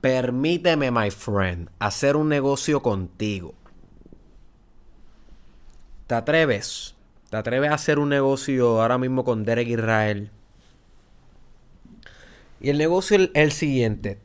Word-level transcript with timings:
Permíteme, 0.00 0.90
my 0.90 1.10
friend, 1.10 1.68
hacer 1.78 2.16
un 2.16 2.28
negocio 2.28 2.80
contigo. 2.80 3.54
¿Te 6.06 6.14
atreves? 6.14 6.94
¿Te 7.28 7.36
atreves 7.36 7.70
a 7.70 7.74
hacer 7.74 7.98
un 7.98 8.08
negocio 8.08 8.80
ahora 8.80 8.96
mismo 8.96 9.24
con 9.24 9.44
Derek 9.44 9.68
Israel? 9.68 10.30
Y 12.60 12.70
el 12.70 12.78
negocio 12.78 13.18
es 13.18 13.30
el 13.34 13.52
siguiente. 13.52 14.18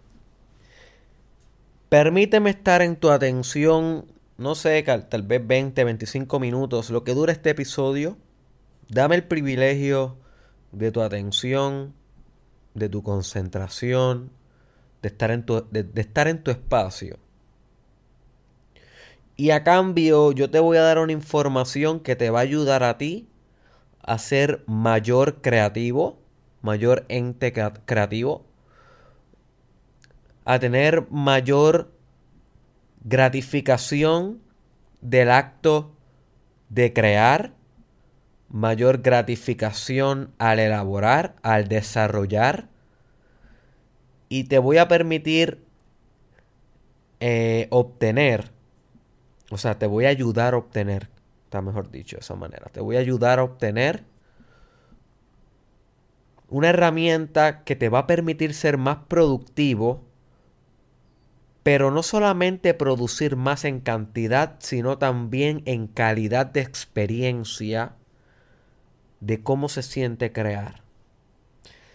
Permíteme 1.90 2.50
estar 2.50 2.82
en 2.82 2.96
tu 2.96 3.12
atención, 3.12 4.06
no 4.38 4.56
sé, 4.56 4.82
tal 4.84 5.24
vez 5.24 5.46
20, 5.46 5.84
25 5.84 6.40
minutos, 6.40 6.90
lo 6.90 7.04
que 7.04 7.14
dura 7.14 7.34
este 7.34 7.52
episodio. 7.52 8.18
Dame 8.88 9.16
el 9.16 9.24
privilegio 9.26 10.18
de 10.72 10.92
tu 10.92 11.02
atención, 11.02 11.94
de 12.74 12.90
tu 12.90 13.04
concentración, 13.04 14.32
de 15.06 15.10
estar 15.10 15.30
en 15.30 15.46
tu, 15.46 15.68
de, 15.70 15.88
estar 16.02 16.28
en 16.28 16.42
tu 16.42 16.50
espacio. 16.50 17.20
Y 19.36 19.52
a 19.52 19.64
cambio 19.64 20.32
yo 20.32 20.50
te 20.50 20.58
voy 20.58 20.78
a 20.78 20.82
dar 20.82 20.98
una 20.98 21.12
información 21.12 22.00
que 22.00 22.16
te 22.16 22.32
va 22.32 22.40
a 22.40 22.42
ayudar 22.42 22.82
a 22.82 22.98
ti 22.98 23.30
a 24.02 24.18
ser 24.18 24.64
mayor 24.66 25.44
creativo, 25.44 26.18
mayor 26.64 27.06
ente 27.08 27.54
creativo, 27.54 28.48
a 30.44 30.58
tener 30.58 31.06
mayor 31.12 31.92
gratificación 33.04 34.42
del 35.02 35.30
acto 35.30 35.92
de 36.70 36.94
crear, 36.94 37.54
mayor 38.50 39.04
gratificación 39.04 40.34
al 40.40 40.58
elaborar, 40.58 41.36
al 41.44 41.68
desarrollar, 41.68 42.70
y 44.36 44.44
te 44.44 44.60
voy 44.60 44.80
a 44.80 44.90
permitir 44.90 45.64
eh, 47.22 47.68
obtener, 47.70 48.52
o 49.50 49.58
sea, 49.58 49.80
te 49.80 49.88
voy 49.88 50.08
a 50.08 50.10
ayudar 50.10 50.56
a 50.56 50.58
obtener, 50.58 51.08
está 51.46 51.62
mejor 51.62 51.90
dicho 51.90 52.18
de 52.18 52.20
esa 52.20 52.36
manera, 52.36 52.66
te 52.70 52.82
voy 52.82 52.98
a 52.98 53.00
ayudar 53.00 53.40
a 53.40 53.44
obtener 53.44 54.04
una 56.50 56.68
herramienta 56.68 57.64
que 57.64 57.78
te 57.78 57.88
va 57.88 58.00
a 58.00 58.08
permitir 58.08 58.54
ser 58.54 58.78
más 58.78 58.98
productivo, 59.08 60.04
pero 61.64 61.90
no 61.90 62.04
solamente 62.04 62.74
producir 62.74 63.38
más 63.38 63.64
en 63.64 63.80
cantidad, 63.80 64.58
sino 64.60 64.98
también 64.98 65.62
en 65.64 65.88
calidad 65.88 66.46
de 66.46 66.60
experiencia 66.60 67.94
de 69.22 69.42
cómo 69.42 69.70
se 69.70 69.82
siente 69.82 70.34
crear. 70.34 70.84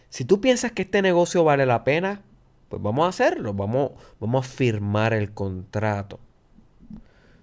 Si 0.08 0.24
tú 0.24 0.40
piensas 0.40 0.72
que 0.72 0.82
este 0.82 1.02
negocio 1.02 1.44
vale 1.44 1.66
la 1.66 1.84
pena, 1.84 2.22
pues 2.70 2.80
vamos 2.80 3.04
a 3.04 3.08
hacerlo, 3.08 3.52
vamos, 3.52 3.90
vamos 4.20 4.46
a 4.46 4.48
firmar 4.48 5.12
el 5.12 5.32
contrato. 5.32 6.20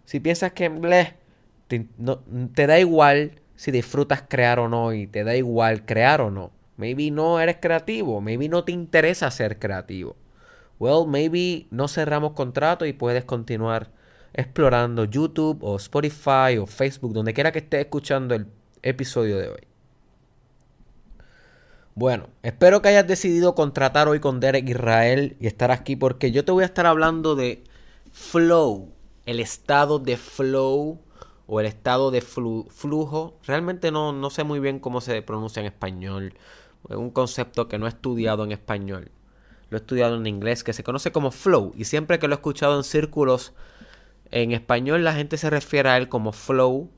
Si 0.05 0.21
piensas 0.21 0.53
que 0.53 0.69
te, 1.67 1.85
te 2.55 2.67
da 2.67 2.79
igual 2.79 3.41
si 3.57 3.71
disfrutas 3.71 4.23
crear 4.29 4.57
o 4.59 4.69
no 4.69 4.93
y 4.93 5.05
te 5.05 5.25
da 5.25 5.35
igual 5.35 5.85
crear 5.85 6.21
o 6.21 6.31
no. 6.31 6.51
Maybe 6.77 7.11
no 7.11 7.41
eres 7.41 7.57
creativo, 7.59 8.21
maybe 8.21 8.47
no 8.47 8.63
te 8.63 8.71
interesa 8.71 9.29
ser 9.29 9.59
creativo. 9.59 10.15
Well, 10.79 11.07
maybe 11.07 11.67
no 11.71 11.89
cerramos 11.89 12.31
contrato 12.31 12.85
y 12.85 12.93
puedes 12.93 13.25
continuar 13.25 13.91
explorando 14.33 15.03
YouTube 15.03 15.61
o 15.61 15.75
Spotify 15.75 16.57
o 16.57 16.67
Facebook, 16.67 17.11
donde 17.11 17.33
quiera 17.33 17.51
que 17.51 17.59
estés 17.59 17.81
escuchando 17.81 18.33
el 18.33 18.47
episodio 18.81 19.37
de 19.39 19.49
hoy. 19.49 19.67
Bueno, 21.97 22.27
espero 22.43 22.83
que 22.83 22.89
hayas 22.89 23.07
decidido 23.07 23.55
contratar 23.55 24.07
hoy 24.07 24.19
con 24.19 24.39
Derek 24.39 24.69
Israel 24.69 25.35
y 25.39 25.47
estar 25.47 25.71
aquí 25.71 25.95
porque 25.95 26.31
yo 26.31 26.45
te 26.45 26.51
voy 26.51 26.61
a 26.61 26.67
estar 26.67 26.85
hablando 26.85 27.35
de 27.35 27.63
flow, 28.11 28.93
el 29.25 29.39
estado 29.39 29.97
de 29.97 30.15
flow 30.15 30.99
o 31.47 31.59
el 31.59 31.65
estado 31.65 32.11
de 32.11 32.21
flujo. 32.21 33.39
Realmente 33.47 33.89
no, 33.89 34.13
no 34.13 34.29
sé 34.29 34.43
muy 34.43 34.59
bien 34.59 34.77
cómo 34.77 35.01
se 35.01 35.23
pronuncia 35.23 35.59
en 35.59 35.65
español. 35.65 36.35
Es 36.87 36.97
un 36.97 37.09
concepto 37.09 37.67
que 37.67 37.79
no 37.79 37.87
he 37.87 37.89
estudiado 37.89 38.43
en 38.43 38.51
español. 38.51 39.09
Lo 39.71 39.79
he 39.79 39.81
estudiado 39.81 40.17
en 40.17 40.27
inglés, 40.27 40.63
que 40.63 40.73
se 40.73 40.83
conoce 40.83 41.11
como 41.11 41.31
flow. 41.31 41.73
Y 41.75 41.85
siempre 41.85 42.19
que 42.19 42.27
lo 42.27 42.35
he 42.35 42.37
escuchado 42.37 42.77
en 42.77 42.83
círculos 42.83 43.53
en 44.29 44.51
español, 44.51 45.03
la 45.03 45.15
gente 45.15 45.35
se 45.37 45.49
refiere 45.49 45.89
a 45.89 45.97
él 45.97 46.09
como 46.09 46.31
flow. 46.31 46.91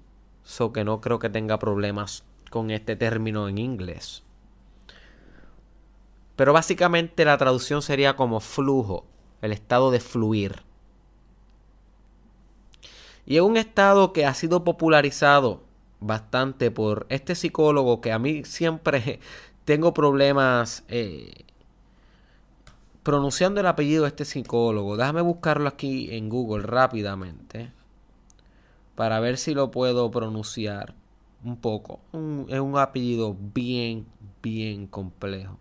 So 0.43 0.73
que 0.73 0.83
no 0.83 0.99
creo 0.99 1.19
que 1.19 1.29
tenga 1.29 1.57
problemas 1.57 2.25
con 2.49 2.69
este 2.69 2.97
término 2.97 3.47
en 3.47 3.59
inglés. 3.59 4.25
Pero 6.39 6.53
básicamente 6.53 7.25
la 7.25 7.37
traducción 7.37 7.81
sería 7.81 8.15
como 8.15 8.39
flujo, 8.39 9.03
el 9.41 9.51
estado 9.51 9.91
de 9.91 9.99
fluir. 9.99 10.63
Y 13.25 13.35
es 13.35 13.41
un 13.41 13.57
estado 13.57 14.13
que 14.13 14.25
ha 14.25 14.33
sido 14.33 14.63
popularizado 14.63 15.63
bastante 15.99 16.71
por 16.71 17.07
este 17.09 17.35
psicólogo 17.35 17.99
que 17.99 18.13
a 18.13 18.19
mí 18.19 18.45
siempre 18.45 19.19
tengo 19.65 19.93
problemas 19.93 20.85
eh, 20.87 21.43
pronunciando 23.03 23.59
el 23.59 23.67
apellido 23.67 24.03
de 24.03 24.07
este 24.07 24.23
psicólogo. 24.23 24.95
Déjame 24.95 25.19
buscarlo 25.19 25.67
aquí 25.67 26.07
en 26.15 26.29
Google 26.29 26.65
rápidamente 26.65 27.69
para 28.95 29.19
ver 29.19 29.37
si 29.37 29.53
lo 29.53 29.71
puedo 29.71 30.09
pronunciar 30.09 30.95
un 31.43 31.57
poco. 31.57 31.99
es 32.47 32.59
un 32.61 32.77
apellido 32.77 33.35
bien, 33.53 34.05
bien 34.41 34.87
complejo. 34.87 35.59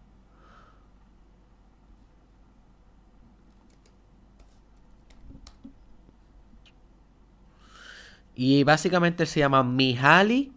Y 8.40 8.62
básicamente 8.62 9.26
se 9.26 9.40
llama 9.40 9.64
Mihaly 9.64 10.52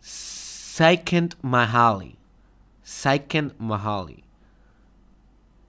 Saikent 0.00 1.36
Mahali. 1.40 2.14
Saikent 2.82 3.58
Mahali. 3.58 4.22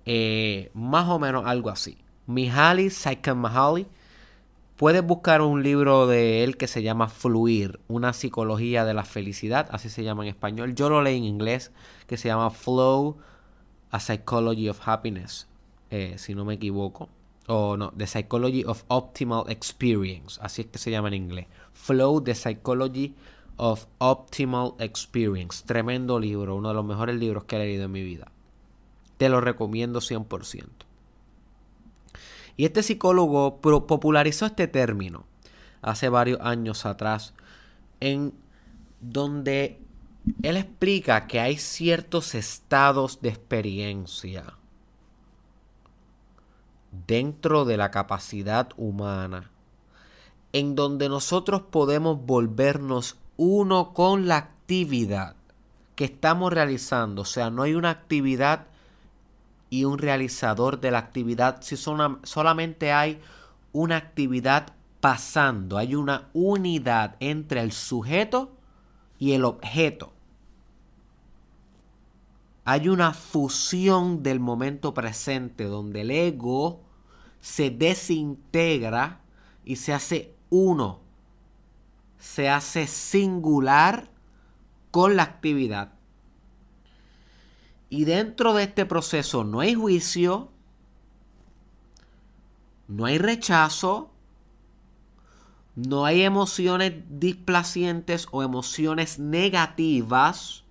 Eh, 0.06 0.72
más 0.74 1.08
o 1.08 1.20
menos 1.20 1.46
algo 1.46 1.70
así. 1.70 2.00
Mihaly 2.28 2.90
Saikent 2.90 3.38
Mahali. 3.38 3.88
Puedes 4.76 5.06
buscar 5.06 5.42
un 5.42 5.64
libro 5.64 6.06
de 6.06 6.44
él 6.44 6.58
que 6.58 6.68
se 6.68 6.84
llama 6.84 7.08
Fluir, 7.08 7.80
una 7.88 8.12
psicología 8.12 8.84
de 8.84 8.94
la 8.94 9.06
felicidad, 9.06 9.70
así 9.72 9.88
se 9.88 10.04
llama 10.04 10.24
en 10.24 10.30
español. 10.32 10.76
Yo 10.76 10.90
lo 10.90 11.02
leí 11.02 11.18
en 11.18 11.24
inglés, 11.24 11.72
que 12.08 12.18
se 12.18 12.28
llama 12.28 12.50
Flow, 12.50 13.16
A 13.90 14.02
Psychology 14.02 14.68
of 14.68 14.86
Happiness, 14.86 15.48
eh, 15.92 16.16
si 16.18 16.36
no 16.36 16.44
me 16.44 16.56
equivoco 16.56 17.08
o 17.50 17.76
no, 17.76 17.92
The 17.98 18.06
Psychology 18.06 18.64
of 18.64 18.84
Optimal 18.90 19.50
Experience, 19.50 20.40
así 20.42 20.62
es 20.62 20.68
que 20.68 20.78
se 20.78 20.92
llama 20.92 21.08
en 21.08 21.16
inglés. 21.16 21.48
Flow, 21.74 22.22
The 22.22 22.36
Psychology 22.36 23.16
of 23.58 23.88
Optimal 23.98 24.76
Experience. 24.78 25.64
Tremendo 25.66 26.20
libro, 26.20 26.56
uno 26.56 26.70
de 26.70 26.76
los 26.76 26.86
mejores 26.86 27.16
libros 27.16 27.46
que 27.46 27.56
he 27.56 27.60
leído 27.60 27.86
en 27.86 27.92
mi 27.92 28.04
vida. 28.04 28.32
Te 29.18 29.30
lo 29.30 29.42
recomiendo 29.42 30.00
100%. 30.00 30.68
Y 32.56 32.66
este 32.66 32.84
psicólogo 32.84 33.60
popularizó 33.62 34.46
este 34.46 34.68
término 34.68 35.26
hace 35.82 36.08
varios 36.10 36.40
años 36.42 36.86
atrás, 36.86 37.34
en 38.00 38.32
donde 39.02 39.80
él 40.44 40.56
explica 40.56 41.26
que 41.26 41.40
hay 41.40 41.58
ciertos 41.58 42.36
estados 42.36 43.22
de 43.22 43.30
experiencia 43.30 44.59
dentro 47.08 47.66
de 47.66 47.78
la 47.78 47.92
capacidad 47.92 48.70
humana, 48.78 49.50
en 50.54 50.76
donde 50.76 51.10
nosotros 51.10 51.62
podemos 51.70 52.26
volvernos 52.26 53.18
uno 53.38 53.94
con 53.94 54.28
la 54.28 54.38
actividad 54.38 55.36
que 55.96 56.06
estamos 56.06 56.52
realizando. 56.52 57.24
O 57.24 57.26
sea, 57.26 57.50
no 57.50 57.64
hay 57.64 57.76
una 57.76 57.90
actividad 57.90 58.68
y 59.70 59.86
un 59.86 59.98
realizador 59.98 60.80
de 60.80 60.92
la 60.92 61.00
actividad, 61.00 61.62
si 61.62 61.78
solamente 61.78 62.92
hay 62.92 63.20
una 63.72 63.98
actividad 63.98 64.74
pasando, 65.00 65.78
hay 65.78 65.96
una 65.96 66.30
unidad 66.34 67.16
entre 67.20 67.62
el 67.62 67.72
sujeto 67.72 68.52
y 69.20 69.34
el 69.34 69.46
objeto. 69.46 70.12
Hay 72.72 72.88
una 72.88 73.14
fusión 73.14 74.22
del 74.22 74.40
momento 74.40 74.94
presente 74.94 75.64
donde 75.64 76.02
el 76.02 76.12
ego 76.12 76.84
se 77.42 77.72
desintegra 77.72 79.22
y 79.66 79.78
se 79.78 79.92
hace 79.92 80.36
uno. 80.52 81.00
Se 82.20 82.48
hace 82.48 82.86
singular 82.86 84.12
con 84.92 85.16
la 85.16 85.24
actividad. 85.24 85.94
Y 87.90 88.06
dentro 88.06 88.54
de 88.54 88.66
este 88.66 88.86
proceso 88.86 89.44
no 89.44 89.62
hay 89.62 89.74
juicio, 89.74 90.52
no 92.88 93.06
hay 93.06 93.18
rechazo, 93.18 94.12
no 95.76 96.06
hay 96.06 96.22
emociones 96.22 96.94
displacientes 97.10 98.28
o 98.30 98.44
emociones 98.44 99.18
negativas 99.18 100.66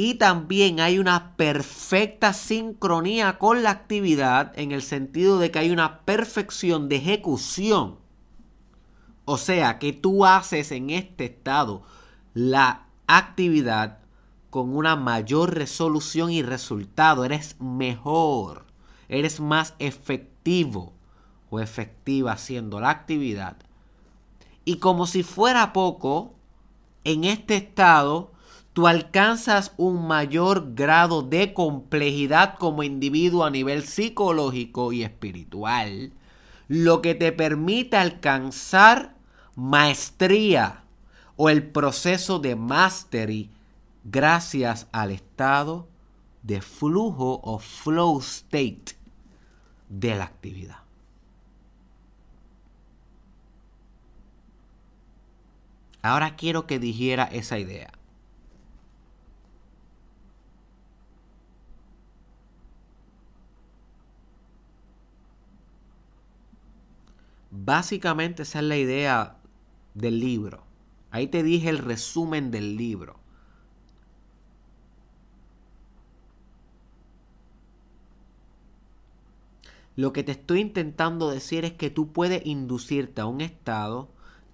y 0.00 0.14
también 0.14 0.78
hay 0.78 1.00
una 1.00 1.34
perfecta 1.34 2.32
sincronía 2.32 3.36
con 3.36 3.64
la 3.64 3.70
actividad 3.70 4.52
en 4.56 4.70
el 4.70 4.80
sentido 4.80 5.40
de 5.40 5.50
que 5.50 5.58
hay 5.58 5.72
una 5.72 6.02
perfección 6.02 6.88
de 6.88 6.94
ejecución. 6.98 7.96
O 9.24 9.38
sea, 9.38 9.80
que 9.80 9.92
tú 9.92 10.24
haces 10.24 10.70
en 10.70 10.90
este 10.90 11.24
estado 11.24 11.82
la 12.32 12.86
actividad 13.08 13.98
con 14.50 14.72
una 14.76 14.94
mayor 14.94 15.56
resolución 15.56 16.30
y 16.30 16.42
resultado. 16.42 17.24
Eres 17.24 17.56
mejor, 17.58 18.66
eres 19.08 19.40
más 19.40 19.74
efectivo 19.80 20.92
o 21.50 21.58
efectiva 21.58 22.30
haciendo 22.30 22.78
la 22.78 22.90
actividad. 22.90 23.56
Y 24.64 24.76
como 24.76 25.08
si 25.08 25.24
fuera 25.24 25.72
poco, 25.72 26.34
en 27.02 27.24
este 27.24 27.56
estado 27.56 28.37
tú 28.78 28.86
alcanzas 28.86 29.74
un 29.76 30.06
mayor 30.06 30.76
grado 30.76 31.22
de 31.22 31.52
complejidad 31.52 32.54
como 32.60 32.84
individuo 32.84 33.44
a 33.44 33.50
nivel 33.50 33.82
psicológico 33.82 34.92
y 34.92 35.02
espiritual, 35.02 36.12
lo 36.68 37.02
que 37.02 37.16
te 37.16 37.32
permite 37.32 37.96
alcanzar 37.96 39.16
maestría 39.56 40.84
o 41.34 41.50
el 41.50 41.68
proceso 41.68 42.38
de 42.38 42.54
mastery 42.54 43.50
gracias 44.04 44.86
al 44.92 45.10
estado 45.10 45.88
de 46.44 46.62
flujo 46.62 47.40
o 47.42 47.58
flow 47.58 48.20
state 48.20 48.96
de 49.88 50.14
la 50.14 50.22
actividad. 50.22 50.78
Ahora 56.00 56.36
quiero 56.36 56.68
que 56.68 56.78
dijera 56.78 57.24
esa 57.24 57.58
idea. 57.58 57.97
Básicamente 67.50 68.42
esa 68.42 68.58
es 68.58 68.64
la 68.64 68.76
idea 68.76 69.36
del 69.94 70.20
libro. 70.20 70.64
Ahí 71.10 71.28
te 71.28 71.42
dije 71.42 71.68
el 71.70 71.78
resumen 71.78 72.50
del 72.50 72.76
libro. 72.76 73.16
Lo 79.96 80.12
que 80.12 80.22
te 80.22 80.32
estoy 80.32 80.60
intentando 80.60 81.28
decir 81.28 81.64
es 81.64 81.72
que 81.72 81.90
tú 81.90 82.12
puedes 82.12 82.46
inducirte 82.46 83.20
a 83.20 83.26
un 83.26 83.40
estado 83.40 84.08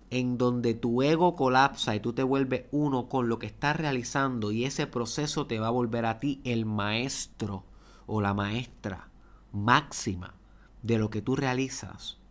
en 0.08 0.38
donde 0.38 0.73
tu 0.75 1.02
ego 1.02 1.37
colapsa 1.37 1.94
y 1.94 2.00
tú 2.00 2.12
te 2.14 2.23
vuelves 2.23 2.64
uno 2.70 3.08
con 3.08 3.29
lo 3.29 3.38
que 3.38 3.46
estás 3.46 3.76
realizando 3.76 4.52
y 4.52 4.64
ese 4.64 4.87
proceso 4.87 5.46
te 5.46 5.58
va 5.58 5.67
a 5.67 5.70
volver 5.70 6.06
a 6.06 6.19
ti 6.19 6.41
el 6.44 6.64
maestro 6.64 7.64
o 8.06 8.20
la 8.20 8.32
maestra 8.32 9.08
máxima 9.52 10.35
de 10.82 10.99
lo 10.99 11.11
que 11.11 11.20
tú 11.20 11.37
realizas. 11.37 12.23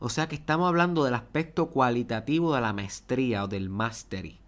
O 0.00 0.08
sea 0.08 0.28
que 0.28 0.34
estamos 0.34 0.66
hablando 0.66 1.04
del 1.04 1.14
aspecto 1.14 1.68
cualitativo 1.68 2.54
de 2.54 2.62
la 2.62 2.72
maestría 2.72 3.44
o 3.44 3.48
del 3.48 3.68
mastery. 3.68 4.38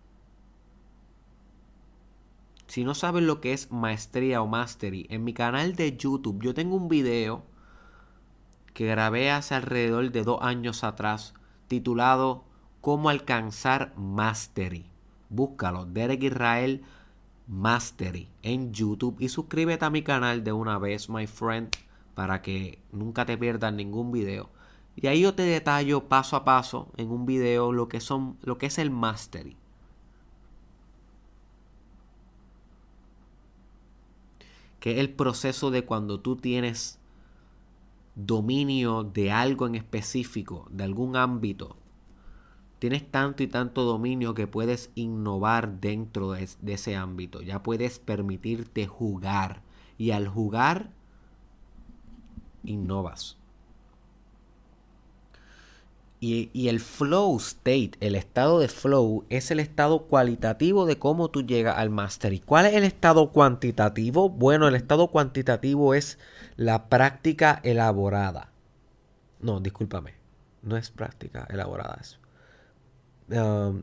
Si 2.67 2.85
no 2.85 2.95
sabes 2.95 3.23
lo 3.23 3.43
que 3.43 3.53
es 3.53 3.71
maestría 3.71 4.41
o 4.41 4.47
mastery, 4.47 5.07
en 5.11 5.25
mi 5.25 5.35
canal 5.35 5.77
de 5.77 5.95
YouTube 5.95 6.43
yo 6.43 6.55
tengo 6.55 6.75
un 6.75 6.89
video 6.89 7.43
que 8.73 8.87
grabé 8.87 9.31
hace 9.31 9.55
alrededor 9.55 10.11
de 10.11 10.25
dos 10.25 10.41
años 10.41 10.85
atrás 10.85 11.35
titulado 11.69 12.45
Cómo 12.81 13.11
alcanzar 13.11 13.93
mastery. 13.99 14.87
Búscalo, 15.29 15.85
Derek 15.85 16.23
Israel 16.23 16.83
Mastery 17.47 18.29
en 18.43 18.73
YouTube 18.73 19.17
y 19.19 19.29
suscríbete 19.29 19.85
a 19.85 19.91
mi 19.91 20.03
canal 20.03 20.45
de 20.45 20.53
una 20.53 20.79
vez, 20.79 21.11
my 21.11 21.27
friend, 21.27 21.69
para 22.15 22.41
que 22.41 22.79
nunca 22.91 23.27
te 23.27 23.37
pierdas 23.37 23.75
ningún 23.75 24.13
video. 24.13 24.49
Y 24.97 25.07
ahí 25.07 25.23
yo 25.23 25.35
te 25.35 25.43
detallo 25.43 26.09
paso 26.09 26.37
a 26.37 26.45
paso 26.45 26.89
en 26.97 27.11
un 27.11 27.27
video 27.27 27.73
lo 27.73 27.89
que 27.89 28.01
son 28.01 28.37
lo 28.43 28.59
que 28.59 28.67
es 28.67 28.79
el 28.79 28.91
mastery. 28.91 29.57
Que 34.81 34.93
es 34.93 34.99
el 34.99 35.11
proceso 35.11 35.71
de 35.71 35.85
cuando 35.85 36.21
tú 36.21 36.37
tienes 36.37 36.99
dominio 38.15 39.05
de 39.05 39.31
algo 39.33 39.67
en 39.67 39.77
específico, 39.77 40.67
de 40.71 40.85
algún 40.85 41.17
ámbito. 41.17 41.77
Tienes 42.79 43.09
tanto 43.11 43.45
y 43.45 43.47
tanto 43.47 43.85
dominio 43.85 44.35
que 44.35 44.49
puedes 44.49 44.91
innovar 44.97 45.81
dentro 45.81 46.33
de, 46.33 46.49
de 46.61 46.73
ese 46.75 46.97
ámbito. 46.97 47.41
Ya 47.41 47.63
puedes 47.63 48.01
permitirte 48.01 48.89
jugar. 48.89 49.63
Y 49.99 50.11
al 50.11 50.27
jugar, 50.27 50.91
innovas. 52.65 53.39
Y, 56.25 56.69
el 56.69 56.79
flow 56.79 57.37
state, 57.39 57.95
el 57.99 58.15
estado 58.15 58.61
de 58.61 58.69
flow, 58.69 59.25
es 59.29 59.51
el 59.51 59.59
estado 59.59 60.05
cualitativo 60.05 60.87
de 60.87 60.97
cómo 60.97 61.33
tú 61.33 61.43
llegas 61.43 61.77
al 61.77 61.91
master. 61.91 62.33
¿Y 62.33 62.39
cuál 62.39 62.67
es 62.67 62.75
el 62.75 62.85
estado 62.85 63.33
cuantitativo? 63.33 64.29
Bueno, 64.29 64.69
el 64.69 64.77
estado 64.77 65.09
cuantitativo 65.09 65.95
es 65.95 66.21
la 66.55 66.89
práctica 66.89 67.61
elaborada. 67.65 68.53
No, 69.41 69.59
discúlpame. 69.59 70.15
No 70.63 70.77
es 70.77 70.93
práctica 70.93 71.45
elaborada. 71.51 72.01
Um, 73.29 73.83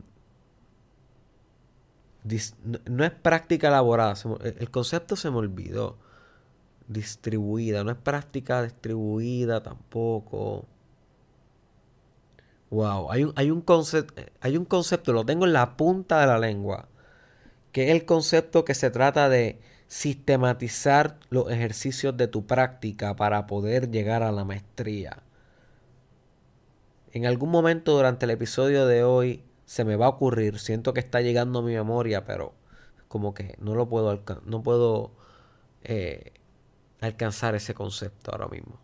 no, 2.86 3.04
es 3.04 3.10
práctica 3.10 3.68
elaborada. 3.68 4.14
el 4.42 4.70
concepto 4.70 5.14
se 5.14 5.30
me 5.30 5.36
olvidó. 5.36 5.98
Distribuida. 6.88 7.84
No 7.84 7.90
es 7.90 7.98
práctica 7.98 8.62
distribuida 8.62 9.62
tampoco. 9.62 10.64
Wow, 12.70 13.10
hay 13.10 13.24
un, 13.24 13.32
hay 13.36 13.50
un, 13.50 13.62
concepto, 13.62 14.22
hay 14.40 14.56
un 14.56 14.64
concepto, 14.64 15.12
lo 15.12 15.24
tengo 15.24 15.44
en 15.44 15.52
la 15.52 15.76
punta 15.76 16.20
de 16.20 16.26
la 16.26 16.38
lengua, 16.38 16.88
que 17.72 17.88
es 17.88 17.90
el 17.90 18.04
concepto 18.04 18.64
que 18.64 18.74
se 18.74 18.90
trata 18.90 19.28
de 19.28 19.60
sistematizar 19.88 21.18
los 21.30 21.50
ejercicios 21.50 22.16
de 22.16 22.28
tu 22.28 22.46
práctica 22.46 23.16
para 23.16 23.48
poder 23.48 23.90
llegar 23.90 24.22
a 24.22 24.30
la 24.30 24.44
maestría. 24.44 25.24
En 27.12 27.26
algún 27.26 27.50
momento 27.50 27.96
durante 27.96 28.24
el 28.26 28.30
episodio 28.30 28.86
de 28.86 29.02
hoy 29.02 29.42
se 29.64 29.84
me 29.84 29.96
va 29.96 30.06
a 30.06 30.10
ocurrir, 30.10 30.60
siento 30.60 30.94
que 30.94 31.00
está 31.00 31.20
llegando 31.20 31.58
a 31.58 31.62
mi 31.62 31.74
memoria, 31.74 32.24
pero 32.24 32.54
como 33.08 33.34
que 33.34 33.56
no 33.58 33.74
lo 33.74 33.88
puedo, 33.88 34.22
no 34.44 34.62
puedo 34.62 35.10
eh, 35.82 36.32
alcanzar 37.00 37.56
ese 37.56 37.74
concepto 37.74 38.30
ahora 38.30 38.46
mismo. 38.46 38.78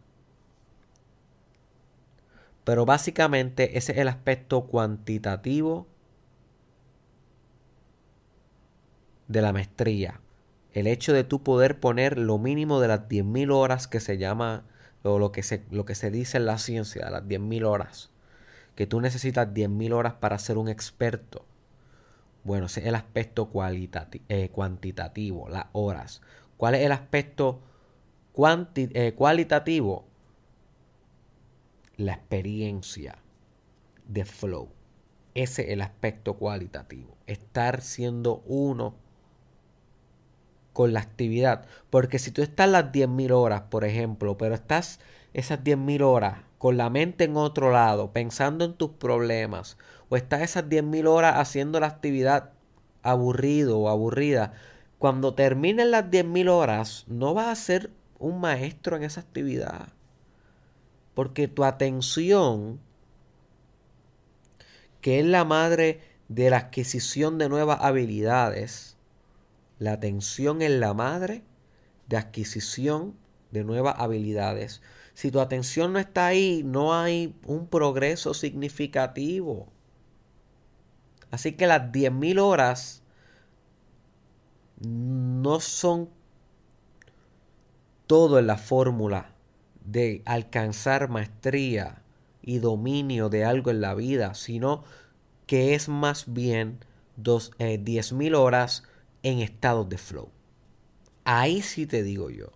Pero 2.66 2.84
básicamente 2.84 3.78
ese 3.78 3.92
es 3.92 3.98
el 3.98 4.08
aspecto 4.08 4.66
cuantitativo 4.66 5.86
de 9.28 9.40
la 9.40 9.52
maestría. 9.52 10.20
El 10.72 10.88
hecho 10.88 11.12
de 11.12 11.22
tú 11.22 11.44
poder 11.44 11.78
poner 11.78 12.18
lo 12.18 12.38
mínimo 12.38 12.80
de 12.80 12.88
las 12.88 13.08
10.000 13.08 13.52
horas 13.52 13.86
que 13.86 14.00
se 14.00 14.18
llama, 14.18 14.64
o 15.04 15.20
lo 15.20 15.30
que 15.30 15.44
se, 15.44 15.62
lo 15.70 15.84
que 15.84 15.94
se 15.94 16.10
dice 16.10 16.38
en 16.38 16.46
la 16.46 16.58
ciencia, 16.58 17.08
las 17.08 17.22
10.000 17.22 17.64
horas. 17.64 18.10
Que 18.74 18.88
tú 18.88 19.00
necesitas 19.00 19.46
10.000 19.46 19.92
horas 19.92 20.14
para 20.14 20.36
ser 20.40 20.58
un 20.58 20.68
experto. 20.68 21.44
Bueno, 22.42 22.66
ese 22.66 22.80
es 22.80 22.86
el 22.86 22.96
aspecto 22.96 23.48
eh, 24.28 24.48
cuantitativo, 24.48 25.48
las 25.48 25.66
horas. 25.70 26.20
¿Cuál 26.56 26.74
es 26.74 26.80
el 26.80 26.90
aspecto 26.90 27.60
eh, 28.74 29.12
cualitativo? 29.14 30.04
La 31.96 32.12
experiencia 32.12 33.18
de 34.06 34.24
flow. 34.24 34.68
Ese 35.34 35.62
es 35.62 35.68
el 35.70 35.82
aspecto 35.82 36.34
cualitativo. 36.34 37.16
Estar 37.26 37.80
siendo 37.82 38.42
uno 38.46 38.94
con 40.76 40.92
la 40.92 41.00
actividad. 41.00 41.66
Porque 41.88 42.18
si 42.18 42.30
tú 42.30 42.42
estás 42.42 42.68
las 42.68 42.92
10.000 42.92 43.32
horas, 43.32 43.62
por 43.62 43.84
ejemplo, 43.84 44.36
pero 44.36 44.54
estás 44.54 45.00
esas 45.32 45.64
10.000 45.64 46.02
horas 46.02 46.38
con 46.58 46.76
la 46.76 46.90
mente 46.90 47.24
en 47.24 47.36
otro 47.36 47.70
lado, 47.70 48.12
pensando 48.12 48.64
en 48.64 48.74
tus 48.74 48.90
problemas, 48.90 49.78
o 50.10 50.16
estás 50.16 50.42
esas 50.42 50.64
10.000 50.64 51.06
horas 51.06 51.34
haciendo 51.36 51.80
la 51.80 51.86
actividad 51.86 52.50
aburrido 53.02 53.78
o 53.78 53.88
aburrida, 53.88 54.52
cuando 54.98 55.34
terminen 55.34 55.90
las 55.90 56.10
10.000 56.10 56.50
horas, 56.50 57.04
no 57.08 57.32
vas 57.32 57.48
a 57.48 57.56
ser 57.56 57.90
un 58.18 58.40
maestro 58.40 58.96
en 58.96 59.02
esa 59.02 59.20
actividad. 59.20 59.95
Porque 61.16 61.48
tu 61.48 61.64
atención, 61.64 62.78
que 65.00 65.18
es 65.18 65.24
la 65.24 65.46
madre 65.46 66.02
de 66.28 66.50
la 66.50 66.58
adquisición 66.58 67.38
de 67.38 67.48
nuevas 67.48 67.78
habilidades, 67.80 68.98
la 69.78 69.92
atención 69.92 70.60
es 70.60 70.72
la 70.72 70.92
madre 70.92 71.42
de 72.06 72.18
adquisición 72.18 73.16
de 73.50 73.64
nuevas 73.64 73.94
habilidades. 73.98 74.82
Si 75.14 75.30
tu 75.30 75.40
atención 75.40 75.94
no 75.94 75.98
está 75.98 76.26
ahí, 76.26 76.60
no 76.62 76.92
hay 76.92 77.34
un 77.46 77.66
progreso 77.66 78.34
significativo. 78.34 79.68
Así 81.30 81.52
que 81.52 81.66
las 81.66 81.92
10.000 81.92 82.38
horas 82.40 83.02
no 84.82 85.60
son 85.60 86.10
todo 88.06 88.38
en 88.38 88.48
la 88.48 88.58
fórmula 88.58 89.35
de 89.86 90.22
alcanzar 90.26 91.08
maestría 91.08 92.02
y 92.42 92.58
dominio 92.58 93.28
de 93.28 93.44
algo 93.44 93.70
en 93.70 93.80
la 93.80 93.94
vida, 93.94 94.34
sino 94.34 94.84
que 95.46 95.74
es 95.74 95.88
más 95.88 96.32
bien 96.32 96.78
dos, 97.16 97.52
eh, 97.58 97.78
10.000 97.78 98.34
horas 98.34 98.84
en 99.22 99.38
estados 99.40 99.88
de 99.88 99.98
flow. 99.98 100.28
Ahí 101.24 101.62
sí 101.62 101.86
te 101.86 102.02
digo 102.02 102.30
yo. 102.30 102.52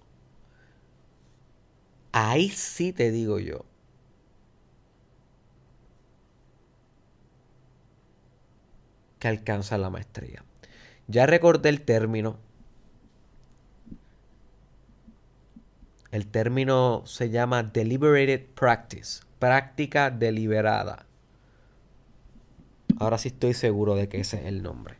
Ahí 2.12 2.49
sí 2.50 2.92
te 2.92 3.10
digo 3.10 3.38
yo. 3.38 3.64
Que 9.18 9.28
alcanza 9.28 9.76
la 9.78 9.90
maestría. 9.90 10.44
Ya 11.08 11.26
recordé 11.26 11.68
el 11.68 11.82
término. 11.82 12.38
El 16.10 16.26
término 16.26 17.02
se 17.06 17.30
llama 17.30 17.62
deliberated 17.62 18.46
practice, 18.54 19.22
práctica 19.38 20.10
deliberada. 20.10 21.06
Ahora 22.98 23.16
sí 23.18 23.28
estoy 23.28 23.54
seguro 23.54 23.94
de 23.94 24.08
que 24.08 24.20
ese 24.20 24.40
es 24.40 24.46
el 24.46 24.62
nombre. 24.62 24.96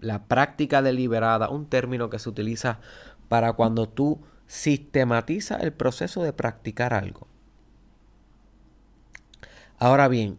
La 0.00 0.24
práctica 0.24 0.82
deliberada, 0.82 1.50
un 1.50 1.66
término 1.66 2.08
que 2.10 2.18
se 2.18 2.28
utiliza 2.28 2.80
para 3.28 3.52
cuando 3.52 3.88
tú 3.88 4.20
sistematizas 4.46 5.62
el 5.62 5.72
proceso 5.72 6.22
de 6.22 6.32
practicar 6.32 6.94
algo. 6.94 7.26
Ahora 9.78 10.08
bien, 10.08 10.38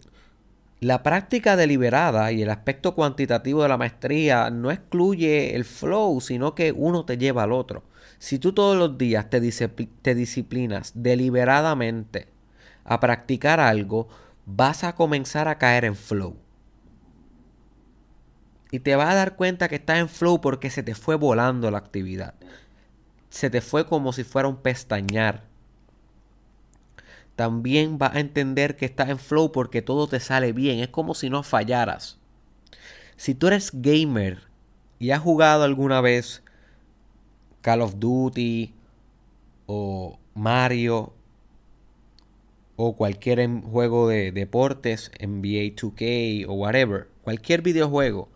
la 0.79 1.03
práctica 1.03 1.55
deliberada 1.55 2.31
y 2.31 2.41
el 2.41 2.49
aspecto 2.49 2.95
cuantitativo 2.95 3.63
de 3.63 3.69
la 3.69 3.77
maestría 3.77 4.49
no 4.49 4.71
excluye 4.71 5.55
el 5.55 5.65
flow, 5.65 6.19
sino 6.21 6.55
que 6.55 6.71
uno 6.71 7.05
te 7.05 7.17
lleva 7.17 7.43
al 7.43 7.51
otro. 7.51 7.83
Si 8.19 8.39
tú 8.39 8.53
todos 8.53 8.77
los 8.77 8.97
días 8.97 9.29
te, 9.29 9.39
disciplinas 9.39 10.91
deliberadamente 10.95 12.27
a 12.83 12.99
practicar 12.99 13.59
algo, 13.59 14.07
vas 14.45 14.83
a 14.83 14.95
comenzar 14.95 15.47
a 15.47 15.57
caer 15.57 15.85
en 15.85 15.95
flow. 15.95 16.35
Y 18.71 18.79
te 18.79 18.95
vas 18.95 19.09
a 19.09 19.15
dar 19.15 19.35
cuenta 19.35 19.69
que 19.69 19.75
estás 19.75 19.99
en 19.99 20.09
flow 20.09 20.41
porque 20.41 20.69
se 20.69 20.83
te 20.83 20.95
fue 20.95 21.15
volando 21.15 21.69
la 21.71 21.77
actividad. 21.77 22.33
Se 23.29 23.49
te 23.49 23.61
fue 23.61 23.85
como 23.85 24.13
si 24.13 24.23
fuera 24.23 24.47
un 24.47 24.57
pestañar. 24.57 25.43
También 27.35 27.97
vas 27.97 28.15
a 28.15 28.19
entender 28.19 28.75
que 28.75 28.85
estás 28.85 29.09
en 29.09 29.19
flow 29.19 29.51
porque 29.51 29.81
todo 29.81 30.07
te 30.07 30.19
sale 30.19 30.53
bien. 30.53 30.79
Es 30.79 30.89
como 30.89 31.13
si 31.13 31.29
no 31.29 31.43
fallaras. 31.43 32.17
Si 33.15 33.35
tú 33.35 33.47
eres 33.47 33.71
gamer 33.73 34.41
y 34.99 35.11
has 35.11 35.19
jugado 35.19 35.63
alguna 35.63 36.01
vez 36.01 36.43
Call 37.67 37.81
of 37.81 37.95
Duty 37.99 38.73
o 39.65 40.17
Mario 40.35 41.11
o 42.77 42.95
cualquier 42.95 43.45
juego 43.59 44.07
de 44.07 44.31
deportes, 44.31 45.11
NBA 45.19 45.75
2K 45.75 46.45
o 46.47 46.53
whatever, 46.53 47.09
cualquier 47.23 47.61
videojuego, 47.61 48.29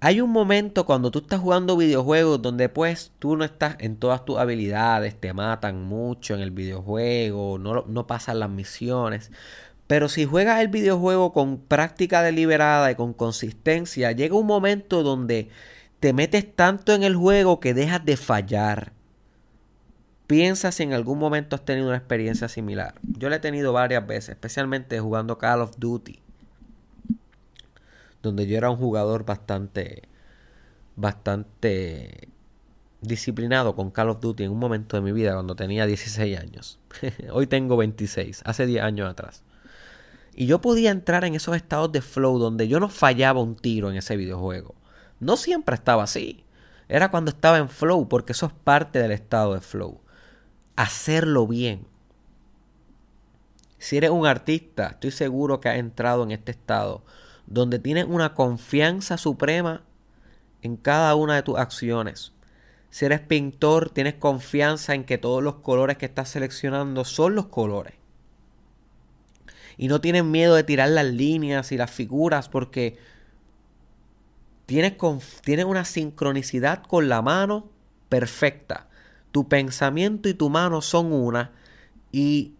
hay 0.00 0.20
un 0.20 0.28
momento 0.28 0.84
cuando 0.84 1.10
tú 1.10 1.20
estás 1.20 1.40
jugando 1.40 1.78
videojuegos 1.78 2.42
donde 2.42 2.68
pues 2.68 3.10
tú 3.18 3.38
no 3.38 3.44
estás 3.46 3.76
en 3.78 3.96
todas 3.96 4.22
tus 4.26 4.36
habilidades, 4.36 5.18
te 5.18 5.32
matan 5.32 5.82
mucho 5.82 6.34
en 6.34 6.42
el 6.42 6.50
videojuego, 6.50 7.56
no, 7.56 7.86
no 7.86 8.06
pasan 8.06 8.38
las 8.38 8.50
misiones. 8.50 9.32
Pero 9.86 10.10
si 10.10 10.26
juegas 10.26 10.60
el 10.60 10.68
videojuego 10.68 11.32
con 11.32 11.56
práctica 11.56 12.20
deliberada 12.20 12.90
y 12.90 12.96
con 12.96 13.14
consistencia, 13.14 14.12
llega 14.12 14.36
un 14.36 14.46
momento 14.46 15.02
donde 15.02 15.48
te 16.04 16.12
metes 16.12 16.54
tanto 16.54 16.92
en 16.92 17.02
el 17.02 17.16
juego 17.16 17.60
que 17.60 17.72
dejas 17.72 18.04
de 18.04 18.18
fallar. 18.18 18.92
Piensa 20.26 20.70
si 20.70 20.82
en 20.82 20.92
algún 20.92 21.18
momento 21.18 21.56
has 21.56 21.64
tenido 21.64 21.86
una 21.86 21.96
experiencia 21.96 22.46
similar. 22.48 22.96
Yo 23.16 23.30
la 23.30 23.36
he 23.36 23.40
tenido 23.40 23.72
varias 23.72 24.06
veces, 24.06 24.28
especialmente 24.34 25.00
jugando 25.00 25.38
Call 25.38 25.62
of 25.62 25.78
Duty 25.78 26.20
donde 28.22 28.46
yo 28.46 28.58
era 28.58 28.68
un 28.68 28.76
jugador 28.76 29.24
bastante, 29.24 30.02
bastante 30.94 32.28
disciplinado 33.00 33.74
con 33.74 33.90
Call 33.90 34.10
of 34.10 34.20
Duty 34.20 34.44
en 34.44 34.50
un 34.50 34.58
momento 34.58 34.98
de 34.98 35.02
mi 35.02 35.12
vida 35.12 35.32
cuando 35.32 35.56
tenía 35.56 35.86
16 35.86 36.38
años. 36.38 36.78
Hoy 37.32 37.46
tengo 37.46 37.78
26, 37.78 38.42
hace 38.44 38.66
10 38.66 38.82
años 38.82 39.10
atrás. 39.10 39.42
Y 40.34 40.44
yo 40.44 40.60
podía 40.60 40.90
entrar 40.90 41.24
en 41.24 41.34
esos 41.34 41.56
estados 41.56 41.92
de 41.92 42.02
flow 42.02 42.38
donde 42.38 42.68
yo 42.68 42.78
no 42.78 42.90
fallaba 42.90 43.40
un 43.40 43.56
tiro 43.56 43.90
en 43.90 43.96
ese 43.96 44.18
videojuego. 44.18 44.74
No 45.24 45.38
siempre 45.38 45.74
estaba 45.74 46.02
así. 46.02 46.44
Era 46.86 47.10
cuando 47.10 47.30
estaba 47.30 47.56
en 47.56 47.70
flow, 47.70 48.08
porque 48.10 48.32
eso 48.32 48.44
es 48.44 48.52
parte 48.52 48.98
del 48.98 49.10
estado 49.10 49.54
de 49.54 49.62
flow. 49.62 50.02
Hacerlo 50.76 51.46
bien. 51.46 51.86
Si 53.78 53.96
eres 53.96 54.10
un 54.10 54.26
artista, 54.26 54.88
estoy 54.88 55.12
seguro 55.12 55.60
que 55.60 55.70
has 55.70 55.78
entrado 55.78 56.24
en 56.24 56.30
este 56.30 56.50
estado 56.50 57.02
donde 57.46 57.78
tienes 57.78 58.04
una 58.06 58.34
confianza 58.34 59.16
suprema 59.16 59.82
en 60.60 60.76
cada 60.76 61.14
una 61.14 61.36
de 61.36 61.42
tus 61.42 61.58
acciones. 61.58 62.32
Si 62.90 63.06
eres 63.06 63.20
pintor, 63.20 63.90
tienes 63.90 64.14
confianza 64.14 64.94
en 64.94 65.04
que 65.04 65.16
todos 65.16 65.42
los 65.42 65.56
colores 65.56 65.96
que 65.96 66.06
estás 66.06 66.28
seleccionando 66.28 67.04
son 67.04 67.34
los 67.34 67.46
colores. 67.46 67.94
Y 69.78 69.88
no 69.88 70.02
tienes 70.02 70.24
miedo 70.24 70.54
de 70.54 70.64
tirar 70.64 70.90
las 70.90 71.06
líneas 71.06 71.72
y 71.72 71.78
las 71.78 71.90
figuras 71.90 72.50
porque 72.50 72.96
tienes, 74.66 74.94
tienes 75.42 75.64
una 75.64 75.84
sincronicidad 75.84 76.82
con 76.82 77.08
la 77.08 77.22
mano 77.22 77.70
perfecta. 78.08 78.88
Tu 79.32 79.48
pensamiento 79.48 80.28
y 80.28 80.34
tu 80.34 80.50
mano 80.50 80.80
son 80.80 81.12
una 81.12 81.52
y, 82.12 82.54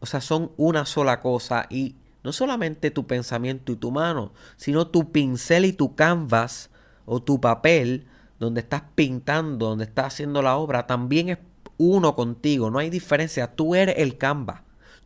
o 0.00 0.06
sea, 0.06 0.20
son 0.20 0.52
una 0.56 0.84
sola 0.84 1.20
cosa 1.20 1.66
y 1.70 1.96
no 2.22 2.32
solamente 2.32 2.90
tu 2.90 3.06
pensamiento 3.06 3.72
y 3.72 3.76
tu 3.76 3.90
mano, 3.90 4.32
sino 4.56 4.88
tu 4.88 5.10
pincel 5.12 5.64
y 5.64 5.72
tu 5.72 5.94
canvas 5.94 6.70
o 7.06 7.22
tu 7.22 7.40
papel 7.40 8.06
donde 8.38 8.60
estás 8.60 8.82
pintando, 8.94 9.68
donde 9.68 9.84
estás 9.84 10.06
haciendo 10.06 10.42
la 10.42 10.56
obra, 10.56 10.86
también 10.86 11.30
es 11.30 11.38
uno 11.78 12.14
contigo, 12.14 12.70
no 12.70 12.78
hay 12.78 12.90
diferencia, 12.90 13.54
tú 13.54 13.74
eres 13.74 13.96
el 13.98 14.18
canvas. 14.18 14.62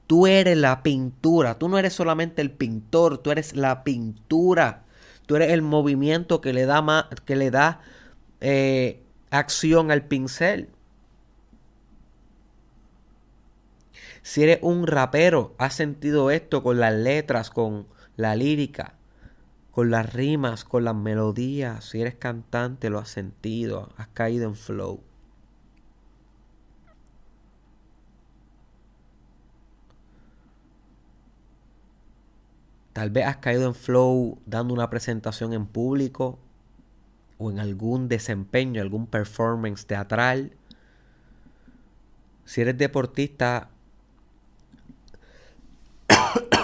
Tú 0.06 0.26
eres 0.26 0.58
la 0.58 0.82
pintura, 0.82 1.58
tú 1.58 1.68
no 1.68 1.78
eres 1.78 1.94
solamente 1.94 2.42
el 2.42 2.50
pintor, 2.50 3.18
tú 3.18 3.30
eres 3.30 3.56
la 3.56 3.82
pintura. 3.82 4.84
Eres 5.36 5.50
el 5.50 5.62
movimiento 5.62 6.40
que 6.40 6.52
le 6.52 6.66
da, 6.66 7.08
que 7.24 7.36
le 7.36 7.50
da 7.50 7.80
eh, 8.40 9.02
acción 9.30 9.90
al 9.90 10.04
pincel. 10.04 10.68
Si 14.22 14.42
eres 14.42 14.58
un 14.62 14.86
rapero, 14.86 15.54
has 15.58 15.74
sentido 15.74 16.30
esto 16.30 16.62
con 16.62 16.78
las 16.78 16.94
letras, 16.94 17.50
con 17.50 17.88
la 18.16 18.36
lírica, 18.36 18.94
con 19.72 19.90
las 19.90 20.12
rimas, 20.12 20.64
con 20.64 20.84
las 20.84 20.94
melodías. 20.94 21.84
Si 21.84 22.00
eres 22.00 22.14
cantante, 22.14 22.88
lo 22.90 22.98
has 22.98 23.08
sentido, 23.08 23.92
has 23.96 24.08
caído 24.08 24.46
en 24.46 24.54
flow. 24.54 25.02
Tal 32.92 33.10
vez 33.10 33.26
has 33.26 33.38
caído 33.38 33.66
en 33.66 33.74
flow 33.74 34.38
dando 34.46 34.74
una 34.74 34.90
presentación 34.90 35.52
en 35.52 35.66
público 35.66 36.38
o 37.38 37.50
en 37.50 37.58
algún 37.58 38.08
desempeño, 38.08 38.82
algún 38.82 39.06
performance 39.06 39.86
teatral. 39.86 40.52
Si 42.44 42.60
eres 42.60 42.76
deportista, 42.76 43.70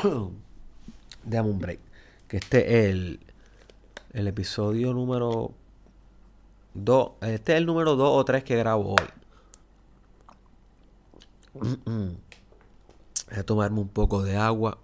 Dame 1.24 1.50
un 1.50 1.58
break. 1.58 1.80
Que 2.26 2.36
este 2.38 2.60
es 2.60 2.90
el, 2.90 3.20
el 4.12 4.28
episodio 4.28 4.92
número 4.92 5.52
2. 6.74 7.10
Este 7.22 7.52
es 7.52 7.58
el 7.58 7.66
número 7.66 7.96
2 7.96 8.08
o 8.08 8.24
3 8.24 8.44
que 8.44 8.56
grabo 8.56 8.94
hoy. 8.94 9.08
Voy 11.84 13.38
a 13.38 13.42
tomarme 13.42 13.80
un 13.80 13.88
poco 13.88 14.22
de 14.22 14.36
agua. 14.36 14.78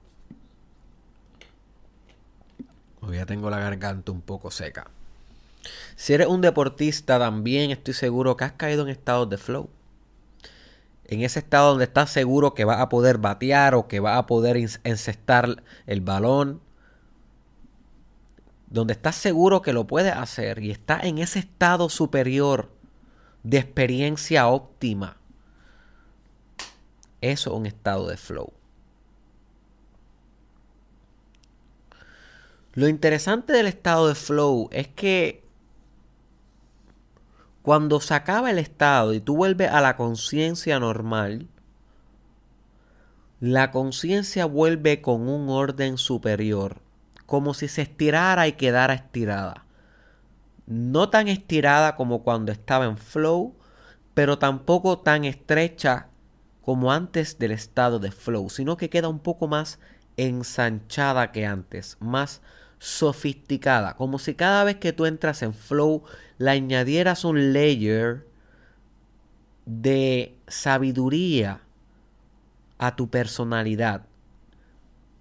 Ya 3.12 3.26
tengo 3.26 3.50
la 3.50 3.58
garganta 3.58 4.12
un 4.12 4.20
poco 4.20 4.50
seca. 4.50 4.88
Si 5.96 6.12
eres 6.12 6.26
un 6.26 6.40
deportista, 6.40 7.18
también 7.18 7.70
estoy 7.70 7.94
seguro 7.94 8.37
que 8.37 8.44
has 8.44 8.52
caído 8.52 8.82
en 8.82 8.88
estados 8.88 9.28
de 9.30 9.38
flow 9.38 9.68
en 11.06 11.23
ese 11.23 11.38
estado 11.40 11.70
donde 11.70 11.84
estás 11.84 12.11
seguro 12.11 12.54
que 12.54 12.64
vas 12.64 12.80
a 12.80 12.88
poder 12.88 13.18
batear 13.18 13.75
o 13.75 13.88
que 13.88 14.00
vas 14.00 14.16
a 14.16 14.26
poder 14.26 14.56
encestar 14.56 15.62
el 15.87 16.00
balón, 16.00 16.61
donde 18.68 18.94
estás 18.94 19.16
seguro 19.16 19.62
que 19.62 19.73
lo 19.73 19.87
puedes 19.87 20.14
hacer 20.14 20.62
y 20.62 20.70
estás 20.70 21.04
en 21.04 21.18
ese 21.18 21.38
estado 21.38 21.88
superior 21.88 22.70
de 23.42 23.58
experiencia 23.58 24.49
óptima. 24.49 25.18
Eso 27.20 27.50
es 27.50 27.56
un 27.56 27.66
estado 27.66 28.08
de 28.08 28.16
flow. 28.16 28.52
Lo 32.75 32.88
interesante 32.88 33.52
del 33.52 33.69
estado 33.69 34.09
de 34.09 34.16
flow 34.16 34.69
es 34.73 34.88
que 34.88 35.45
cuando 37.62 38.00
se 38.00 38.14
acaba 38.14 38.50
el 38.50 38.59
estado 38.59 39.14
y 39.14 39.21
tú 39.21 39.37
vuelves 39.37 39.71
a 39.71 39.81
la 39.81 39.97
conciencia 39.97 40.81
normal, 40.81 41.47
la 43.38 43.71
conciencia 43.71 44.47
vuelve 44.47 45.00
con 45.00 45.28
un 45.28 45.49
orden 45.50 45.99
superior, 45.99 46.81
como 47.26 47.54
si 47.54 47.69
se 47.69 47.83
estirara 47.83 48.49
y 48.49 48.54
quedara 48.54 48.95
estirada. 48.95 49.64
No 50.66 51.11
tan 51.11 51.28
estirada 51.28 51.95
como 51.95 52.25
cuando 52.25 52.50
estaba 52.50 52.87
en 52.87 52.99
flow, 52.99 53.54
pero 54.14 54.38
tampoco 54.38 54.99
tan 54.99 55.25
estrecha 55.25 56.09
como 56.61 56.90
antes 56.90 57.38
del 57.38 57.52
estado 57.52 58.00
de 58.00 58.11
flow, 58.11 58.50
sino 58.50 58.76
que 58.76 58.90
queda 58.90 59.09
un 59.09 59.21
poco 59.21 59.47
más 59.47 59.78
ensanchada 60.16 61.31
que 61.31 61.47
antes, 61.47 61.99
más 62.00 62.43
sofisticada, 62.85 63.97
como 63.97 64.19
si 64.19 64.35
cada 64.35 64.62
vez 64.62 64.76
que 64.76 64.93
tú 64.93 65.07
entras 65.07 65.43
en 65.43 65.55
flow 65.55 66.05
le 66.37 66.50
añadieras 66.50 67.25
un 67.25 67.55
layer 67.55 68.26
de 69.64 70.37
sabiduría 70.49 71.62
a 72.76 72.95
tu 72.95 73.09
personalidad 73.09 74.03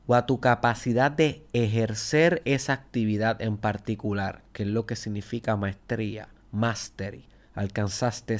o 0.07 0.15
a 0.15 0.25
tu 0.25 0.41
capacidad 0.41 1.09
de 1.09 1.45
ejercer 1.53 2.41
esa 2.43 2.73
actividad 2.73 3.41
en 3.41 3.55
particular, 3.55 4.43
que 4.51 4.63
es 4.63 4.69
lo 4.69 4.85
que 4.85 4.97
significa 4.97 5.55
maestría, 5.55 6.27
mastery. 6.51 7.25
Alcanzaste 7.55 8.39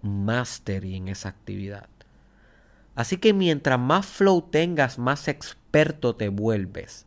mastery 0.00 0.96
en 0.96 1.08
esa 1.08 1.28
actividad. 1.28 1.90
Así 2.94 3.18
que 3.18 3.34
mientras 3.34 3.78
más 3.78 4.06
flow 4.06 4.40
tengas, 4.40 4.98
más 4.98 5.28
experto 5.28 6.16
te 6.16 6.30
vuelves. 6.30 7.04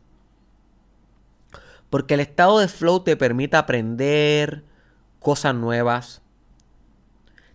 Porque 1.90 2.14
el 2.14 2.20
estado 2.20 2.58
de 2.58 2.68
flow 2.68 3.00
te 3.00 3.16
permite 3.16 3.56
aprender 3.56 4.64
cosas 5.20 5.54
nuevas, 5.54 6.22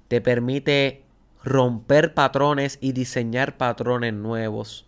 te 0.07 0.21
permite 0.21 1.03
romper 1.43 2.13
patrones 2.13 2.77
y 2.81 2.93
diseñar 2.93 3.57
patrones 3.57 4.13
nuevos. 4.13 4.85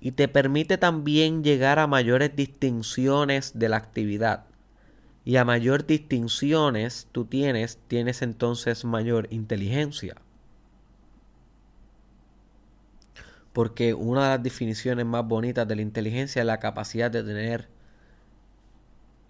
Y 0.00 0.12
te 0.12 0.26
permite 0.28 0.78
también 0.78 1.44
llegar 1.44 1.78
a 1.78 1.86
mayores 1.86 2.34
distinciones 2.34 3.52
de 3.58 3.68
la 3.68 3.76
actividad. 3.76 4.44
Y 5.24 5.36
a 5.36 5.44
mayor 5.44 5.86
distinciones 5.86 7.06
tú 7.12 7.24
tienes, 7.24 7.78
tienes 7.86 8.22
entonces 8.22 8.84
mayor 8.84 9.28
inteligencia. 9.30 10.16
Porque 13.52 13.94
una 13.94 14.24
de 14.24 14.28
las 14.30 14.42
definiciones 14.42 15.06
más 15.06 15.26
bonitas 15.26 15.68
de 15.68 15.76
la 15.76 15.82
inteligencia 15.82 16.40
es 16.40 16.46
la 16.46 16.58
capacidad 16.58 17.10
de 17.10 17.22
tener 17.22 17.68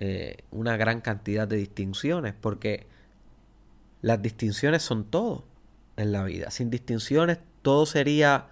eh, 0.05 0.39
una 0.51 0.77
gran 0.77 1.01
cantidad 1.01 1.47
de 1.47 1.55
distinciones, 1.59 2.35
porque 2.35 2.89
las 4.01 4.21
distinciones 4.21 4.83
son 4.83 5.05
todo 5.05 5.45
en 5.97 6.11
la 6.11 6.25
vida. 6.25 6.51
Sin 6.51 6.71
distinciones 6.71 7.39
todo 7.63 7.87
sería 7.87 8.49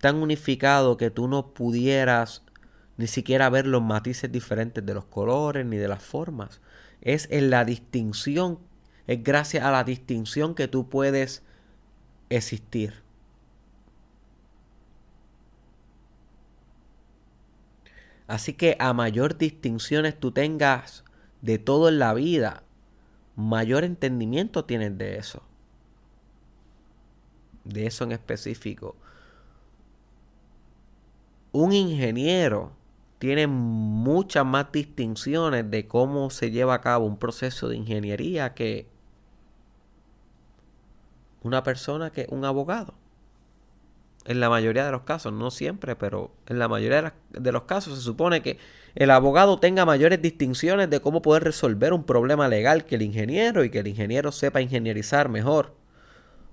tan 0.00 0.16
unificado 0.16 0.96
que 0.96 1.10
tú 1.10 1.28
no 1.28 1.54
pudieras 1.54 2.42
ni 2.96 3.06
siquiera 3.06 3.48
ver 3.48 3.68
los 3.68 3.80
matices 3.80 4.32
diferentes 4.32 4.84
de 4.84 4.92
los 4.92 5.04
colores 5.04 5.64
ni 5.64 5.76
de 5.76 5.86
las 5.86 6.02
formas. 6.02 6.60
Es 7.00 7.28
en 7.30 7.50
la 7.50 7.64
distinción, 7.64 8.58
es 9.06 9.22
gracias 9.22 9.62
a 9.62 9.70
la 9.70 9.84
distinción 9.84 10.56
que 10.56 10.66
tú 10.66 10.88
puedes 10.88 11.44
existir. 12.28 13.04
Así 18.28 18.52
que 18.52 18.76
a 18.78 18.92
mayor 18.92 19.38
distinciones 19.38 20.20
tú 20.20 20.32
tengas 20.32 21.02
de 21.40 21.58
todo 21.58 21.88
en 21.88 21.98
la 21.98 22.12
vida, 22.12 22.62
mayor 23.36 23.84
entendimiento 23.84 24.66
tienes 24.66 24.98
de 24.98 25.16
eso. 25.16 25.42
De 27.64 27.86
eso 27.86 28.04
en 28.04 28.12
específico. 28.12 28.96
Un 31.52 31.72
ingeniero 31.72 32.72
tiene 33.18 33.46
muchas 33.46 34.44
más 34.44 34.70
distinciones 34.72 35.70
de 35.70 35.88
cómo 35.88 36.28
se 36.28 36.50
lleva 36.50 36.74
a 36.74 36.80
cabo 36.82 37.06
un 37.06 37.18
proceso 37.18 37.68
de 37.68 37.76
ingeniería 37.76 38.52
que 38.52 38.86
una 41.42 41.62
persona 41.62 42.10
que 42.10 42.26
un 42.30 42.44
abogado 42.44 42.92
en 44.28 44.40
la 44.40 44.50
mayoría 44.50 44.84
de 44.84 44.92
los 44.92 45.02
casos, 45.02 45.32
no 45.32 45.50
siempre, 45.50 45.96
pero 45.96 46.30
en 46.46 46.58
la 46.58 46.68
mayoría 46.68 47.14
de 47.30 47.50
los 47.52 47.62
casos 47.62 47.96
se 47.96 48.04
supone 48.04 48.42
que 48.42 48.58
el 48.94 49.10
abogado 49.10 49.58
tenga 49.58 49.86
mayores 49.86 50.20
distinciones 50.20 50.90
de 50.90 51.00
cómo 51.00 51.22
poder 51.22 51.44
resolver 51.44 51.94
un 51.94 52.04
problema 52.04 52.46
legal 52.46 52.84
que 52.84 52.96
el 52.96 53.02
ingeniero 53.02 53.64
y 53.64 53.70
que 53.70 53.78
el 53.78 53.86
ingeniero 53.86 54.30
sepa 54.30 54.60
ingenierizar 54.60 55.30
mejor 55.30 55.74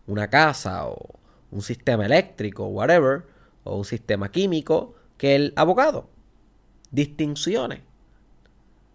una 0.08 0.30
casa 0.30 0.88
o 0.88 1.20
un 1.52 1.62
sistema 1.62 2.06
eléctrico, 2.06 2.66
whatever, 2.68 3.24
o 3.66 3.78
un 3.78 3.86
sistema 3.86 4.32
químico 4.32 4.96
que 5.18 5.36
el 5.36 5.54
abogado. 5.58 6.08
Distinciones. 6.92 7.82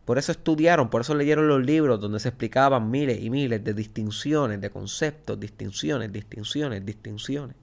Por 0.06 0.16
eso 0.16 0.32
estudiaron, 0.32 0.88
por 0.88 1.02
eso 1.02 1.14
leyeron 1.14 1.48
los 1.48 1.62
libros 1.62 2.00
donde 2.00 2.18
se 2.18 2.30
explicaban 2.30 2.90
miles 2.90 3.22
y 3.22 3.28
miles 3.28 3.62
de 3.62 3.74
distinciones, 3.74 4.58
de 4.58 4.70
conceptos, 4.70 5.38
distinciones, 5.38 6.10
distinciones, 6.10 6.86
distinciones. 6.86 7.56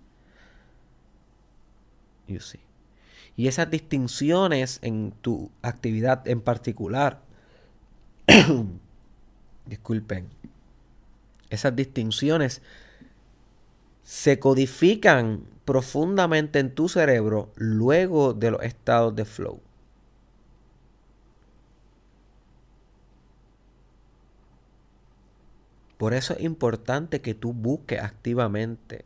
Y 3.36 3.48
esas 3.48 3.70
distinciones 3.70 4.80
en 4.82 5.14
tu 5.22 5.52
actividad 5.62 6.28
en 6.28 6.42
particular, 6.42 7.22
disculpen, 9.66 10.28
esas 11.50 11.76
distinciones 11.76 12.62
se 14.04 14.40
codifican 14.40 15.44
profundamente 15.66 16.60
en 16.60 16.74
tu 16.74 16.90
cerebro 16.90 17.52
luego 17.56 18.34
de 18.34 18.52
los 18.52 18.64
estados 18.64 19.16
de 19.16 19.26
flow. 19.26 19.60
Por 25.98 26.14
eso 26.14 26.34
es 26.36 26.42
importante 26.42 27.22
que 27.22 27.34
tú 27.34 27.54
busques 27.54 28.02
activamente 28.02 29.06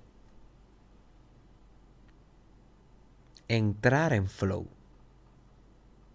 entrar 3.56 4.14
en 4.14 4.30
flow. 4.30 4.66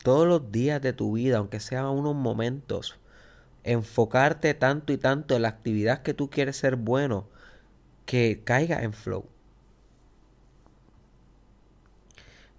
Todos 0.03 0.27
los 0.27 0.51
días 0.51 0.81
de 0.81 0.95
tu 0.95 1.13
vida, 1.13 1.37
aunque 1.37 1.61
sean 1.61 1.87
unos 1.87 2.15
momentos, 2.15 2.99
enfocarte 3.63 4.55
tanto 4.55 4.95
y 4.95 4.97
tanto 4.97 5.37
en 5.37 5.43
la 5.43 5.49
actividad 5.49 6.03
que 6.03 6.15
tú 6.15 6.31
quieres 6.31 6.57
ser 6.57 6.77
bueno, 6.77 7.29
que 8.07 8.43
caiga 8.43 8.83
en 8.83 8.95
flow. 8.95 9.27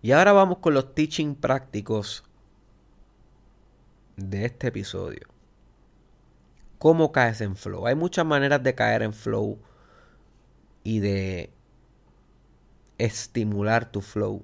Y 0.04 0.12
ahora 0.12 0.32
vamos 0.32 0.60
con 0.60 0.76
los 0.76 0.94
teaching 0.94 1.34
prácticos 1.34 2.24
de 4.16 4.46
este 4.46 4.68
episodio. 4.68 5.28
¿Cómo 6.78 7.12
caes 7.12 7.42
en 7.42 7.56
flow? 7.56 7.88
Hay 7.88 7.96
muchas 7.96 8.28
maneras 8.28 8.62
de 8.62 8.76
caer 8.76 9.02
en 9.02 9.14
flow 9.14 9.58
y 10.84 11.00
de 11.00 11.52
estimular 13.00 13.92
tu 13.92 14.02
flow. 14.02 14.44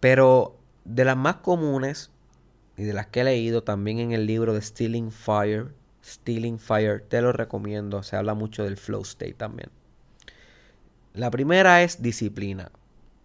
Pero 0.00 0.56
de 0.84 1.04
las 1.04 1.16
más 1.16 1.36
comunes 1.36 2.10
y 2.76 2.84
de 2.84 2.92
las 2.92 3.08
que 3.08 3.20
he 3.20 3.24
leído 3.24 3.62
también 3.62 3.98
en 3.98 4.12
el 4.12 4.26
libro 4.26 4.54
de 4.54 4.62
Stealing 4.62 5.10
Fire, 5.10 5.74
Stealing 6.04 6.58
Fire, 6.58 7.00
te 7.00 7.20
lo 7.20 7.32
recomiendo, 7.32 8.02
se 8.02 8.16
habla 8.16 8.34
mucho 8.34 8.64
del 8.64 8.76
flow 8.76 9.02
state 9.02 9.34
también. 9.34 9.70
La 11.12 11.30
primera 11.30 11.82
es 11.82 12.00
disciplina. 12.00 12.70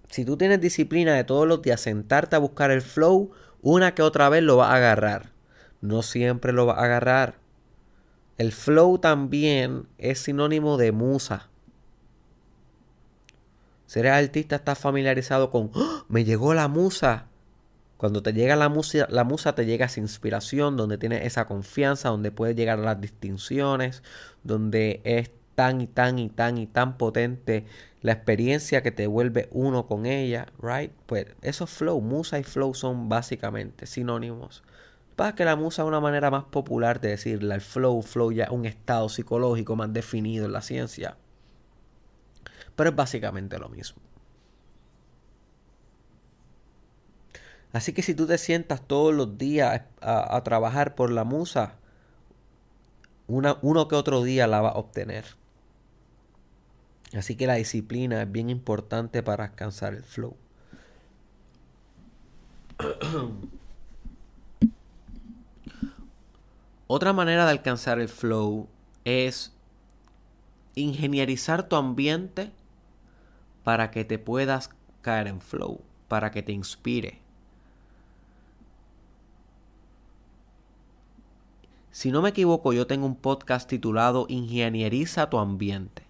Si 0.09 0.25
tú 0.25 0.37
tienes 0.37 0.59
disciplina 0.59 1.13
de 1.13 1.23
todos 1.23 1.47
los 1.47 1.61
días 1.61 1.81
sentarte 1.81 2.35
a 2.35 2.39
buscar 2.39 2.71
el 2.71 2.81
flow, 2.81 3.31
una 3.61 3.95
que 3.95 4.01
otra 4.01 4.29
vez 4.29 4.43
lo 4.43 4.57
vas 4.57 4.71
a 4.71 4.75
agarrar. 4.75 5.31
No 5.81 6.01
siempre 6.01 6.53
lo 6.53 6.65
vas 6.65 6.77
a 6.77 6.85
agarrar. 6.85 7.35
El 8.37 8.51
flow 8.51 8.97
también 8.97 9.87
es 9.97 10.19
sinónimo 10.19 10.77
de 10.77 10.91
musa. 10.91 11.49
Si 13.93 13.99
artista, 13.99 14.55
estás 14.55 14.79
familiarizado 14.79 15.51
con, 15.51 15.69
¡Oh! 15.75 16.03
me 16.09 16.23
llegó 16.23 16.55
la 16.55 16.67
musa. 16.67 17.27
Cuando 17.97 18.23
te 18.23 18.33
llega 18.33 18.55
la 18.55 18.67
musa, 18.67 19.05
la 19.11 19.23
musa 19.23 19.53
te 19.53 19.67
llega 19.67 19.85
esa 19.85 19.99
inspiración, 19.99 20.77
donde 20.77 20.97
tienes 20.97 21.23
esa 21.27 21.45
confianza, 21.45 22.09
donde 22.09 22.31
puedes 22.31 22.55
llegar 22.55 22.79
a 22.79 22.81
las 22.81 22.99
distinciones, 22.99 24.01
donde 24.43 24.99
es 25.03 25.29
tan 25.53 25.79
y 25.79 25.85
tan 25.85 26.17
y 26.17 26.29
tan 26.29 26.57
y 26.57 26.65
tan 26.65 26.97
potente 26.97 27.67
la 28.01 28.13
experiencia 28.13 28.81
que 28.81 28.89
te 28.89 29.05
vuelve 29.05 29.47
uno 29.51 29.85
con 29.85 30.07
ella, 30.07 30.47
right? 30.59 30.91
Pues 31.05 31.27
esos 31.43 31.69
flow, 31.69 32.01
musa 32.01 32.39
y 32.39 32.43
flow 32.43 32.73
son 32.73 33.09
básicamente 33.09 33.85
sinónimos. 33.85 34.63
Para 35.15 35.35
que 35.35 35.45
la 35.45 35.55
musa 35.55 35.83
es 35.83 35.87
una 35.87 35.99
manera 35.99 36.31
más 36.31 36.45
popular 36.45 36.99
de 36.99 37.09
decirla, 37.09 37.53
el 37.53 37.61
flow, 37.61 38.01
flow 38.01 38.31
ya 38.31 38.45
es 38.45 38.49
un 38.49 38.65
estado 38.65 39.07
psicológico 39.07 39.75
más 39.75 39.93
definido 39.93 40.47
en 40.47 40.53
la 40.53 40.63
ciencia. 40.63 41.15
Pero 42.75 42.89
es 42.89 42.95
básicamente 42.95 43.57
lo 43.59 43.69
mismo. 43.69 44.01
Así 47.73 47.91
que 47.93 48.03
si 48.03 48.13
tú 48.13 48.27
te 48.27 48.37
sientas 48.37 48.87
todos 48.87 49.13
los 49.13 49.37
días 49.37 49.81
a, 49.99 50.43
trabajar 50.43 50.93
por 50.93 51.11
la 51.11 51.23
musa, 51.23 51.75
una, 53.27 53.57
uno 53.63 53.87
que 53.87 53.95
otro 53.95 54.21
día 54.21 54.45
la 54.45 54.61
va 54.61 54.69
a 54.69 54.77
obtener. 54.77 55.25
Así 57.17 57.35
que 57.35 57.47
la 57.47 57.55
disciplina 57.55 58.21
es 58.21 58.31
bien 58.31 58.51
importante 58.51 59.23
para 59.23 59.45
alcanzar 59.45 59.95
el 59.95 60.03
flow. 60.03 60.37
Otra 66.87 67.11
manera 67.13 67.45
de 67.45 67.51
alcanzar 67.51 67.99
el 67.99 68.09
flow 68.09 68.67
es 69.03 69.51
ingenierizar 70.75 71.67
tu 71.67 71.75
ambiente 71.75 72.51
para 73.63 73.91
que 73.91 74.05
te 74.05 74.19
puedas 74.19 74.69
caer 75.01 75.27
en 75.27 75.41
flow, 75.41 75.81
para 76.07 76.31
que 76.31 76.43
te 76.43 76.51
inspire. 76.51 77.19
Si 81.91 82.11
no 82.11 82.21
me 82.21 82.29
equivoco, 82.29 82.73
yo 82.73 82.87
tengo 82.87 83.05
un 83.05 83.15
podcast 83.15 83.69
titulado 83.69 84.25
Ingenieriza 84.27 85.29
tu 85.29 85.37
ambiente. 85.37 86.03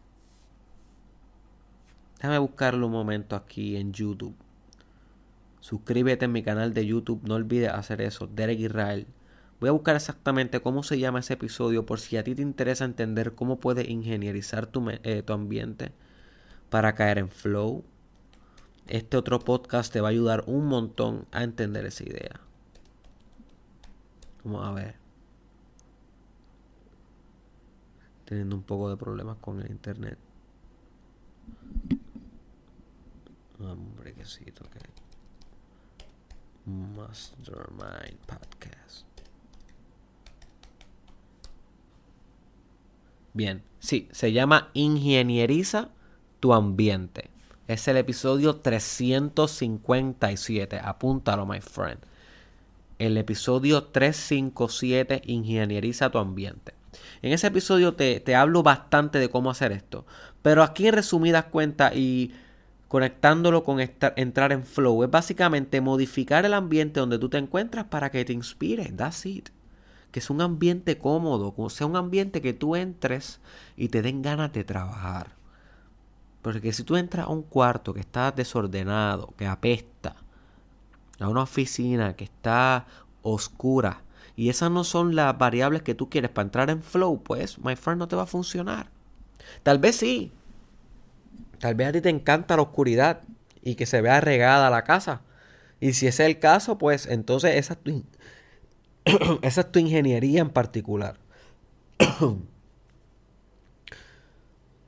Déjame 2.16 2.38
buscarlo 2.38 2.88
un 2.88 2.94
momento 2.94 3.36
aquí 3.36 3.76
en 3.76 3.92
YouTube. 3.92 4.36
Suscríbete 5.60 6.26
en 6.26 6.32
mi 6.32 6.42
canal 6.42 6.74
de 6.74 6.86
YouTube, 6.86 7.22
no 7.28 7.36
olvides 7.36 7.70
hacer 7.70 8.02
eso, 8.02 8.28
Derek 8.28 8.60
Israel. 8.60 9.08
Voy 9.60 9.70
a 9.70 9.74
buscar 9.74 9.96
exactamente 9.96 10.62
cómo 10.62 10.84
se 10.84 11.00
llama 11.00 11.20
ese 11.20 11.34
episodio 11.34 11.86
por 11.86 12.00
si 12.00 12.18
a 12.18 12.24
ti 12.24 12.34
te 12.34 12.42
interesa 12.42 12.86
entender 12.86 13.36
cómo 13.36 13.60
puedes 13.60 13.89
ingenierizar 13.89 14.68
tu, 14.68 14.89
eh, 14.89 15.24
tu 15.26 15.34
ambiente 15.34 15.92
para 16.73 16.95
caer 16.95 17.19
en 17.19 17.29
flow. 17.29 17.83
Este 18.88 19.15
otro 19.15 19.38
podcast 19.38 19.93
te 19.93 20.01
va 20.01 20.07
a 20.07 20.09
ayudar 20.09 20.43
un 20.47 20.65
montón 20.65 21.27
a 21.31 21.43
entender 21.43 21.86
esa 21.86 22.03
idea. 22.03 22.39
Vamos 24.43 24.67
a 24.67 24.71
ver. 24.71 24.95
teniendo 28.25 28.55
un 28.55 28.63
poco 28.63 28.89
de 28.89 28.97
problemas 28.97 29.38
con 29.38 29.62
el 29.62 29.69
internet. 29.69 30.17
Hombre, 33.59 34.15
que 34.15 34.25
sí, 34.25 34.43
toque. 34.45 34.79
Mastermind 36.65 38.17
Podcast. 38.25 39.05
Bien, 43.33 43.62
sí, 43.77 44.09
se 44.12 44.31
llama 44.31 44.71
Ingenieriza 44.73 45.91
tu 46.43 46.53
ambiente. 46.53 47.29
Es 47.69 47.88
el 47.88 47.95
episodio 47.95 48.58
357. 48.58 50.82
Apúntalo, 50.84 51.45
my 51.45 51.62
friend. 51.62 51.99
El 52.99 53.17
episodio 53.17 53.86
357, 53.86 55.21
Ingenieriza 55.25 56.10
tu 56.10 56.17
ambiente. 56.17 56.73
En 57.21 57.32
ese 57.32 57.47
episodio 57.47 57.93
te, 57.93 58.36
hablo 58.36 58.62
bastante 58.62 59.19
de 59.19 59.29
cómo 59.29 59.51
hacer 59.51 59.71
esto. 59.71 60.06
Pero 60.41 60.63
aquí 60.63 60.86
en 60.86 60.95
resumidas 60.95 61.45
cuentas 61.45 61.95
y 61.95 62.34
conectándolo 62.89 63.63
con 63.63 63.79
entrar 63.79 64.51
en 64.51 64.65
flow, 64.65 65.06
es 65.06 65.10
básicamente 65.10 65.79
modificar 65.79 66.43
el 66.43 66.56
ambiente 66.56 66.99
donde 66.99 67.19
tú 67.19 67.29
te 67.29 67.38
encuentras 67.38 67.86
para 67.86 68.12
que 68.12 68.25
te 68.25 68.34
inspire. 68.34 68.91
That's 68.91 69.25
it. 69.25 69.47
Que 70.12 70.19
es 70.19 70.29
un 70.29 70.41
ambiente 70.41 70.97
cómodo, 70.97 71.56
sea 71.69 71.88
un 71.88 71.95
ambiente 71.95 72.41
que 72.41 72.51
tú 72.51 72.75
entres 72.75 73.39
y 73.77 73.88
te 73.88 74.01
den 74.01 74.21
ganas 74.21 74.51
de 74.51 74.65
trabajar. 74.65 75.41
Porque 76.43 76.73
si 76.73 76.84
tú 76.84 76.97
entras 76.97 77.25
a 77.25 77.29
un 77.29 77.41
cuarto 77.41 77.93
que 77.93 78.01
está 78.01 78.32
desordenado, 78.32 79.34
que 79.38 79.47
apesta, 79.47 80.17
a 81.19 81.29
una 81.29 81.41
oficina 81.41 82.15
que 82.15 82.25
está 82.25 82.86
oscura, 83.23 84.01
y 84.36 84.49
esas 84.49 84.69
no 84.69 84.84
son 84.84 85.15
las 85.15 85.38
variables 85.38 85.84
que 85.84 85.95
tú 85.95 86.10
quieres 86.10 86.29
para 86.29 86.45
entrar 86.45 86.69
en 86.69 86.84
flow, 86.84 87.23
pues, 87.23 87.58
my 87.60 87.75
friend, 87.75 87.99
no 87.99 88.08
te 88.08 88.15
va 88.15 88.23
a 88.23 88.27
funcionar. 88.27 88.89
Tal 89.63 89.79
vez 89.79 89.95
sí. 89.95 90.32
Tal 91.60 91.75
vez 91.75 91.88
a 91.88 91.91
ti 91.93 92.01
te 92.01 92.10
encanta 92.10 92.58
la 92.58 92.63
oscuridad 92.63 93.21
y 93.62 93.75
que 93.75 93.86
se 93.86 94.01
vea 94.01 94.19
regada 94.19 94.69
la 94.69 94.84
casa. 94.84 95.21
Y 95.79 95.93
si 95.93 96.08
ese 96.08 96.23
es 96.23 96.29
el 96.29 96.39
caso, 96.39 96.77
pues 96.77 97.06
entonces 97.06 97.56
esa 97.56 97.73
es 97.73 97.79
tu, 97.79 98.03
esa 99.41 99.62
es 99.62 99.71
tu 99.71 99.79
ingeniería 99.79 100.41
en 100.41 100.49
particular. 100.49 101.17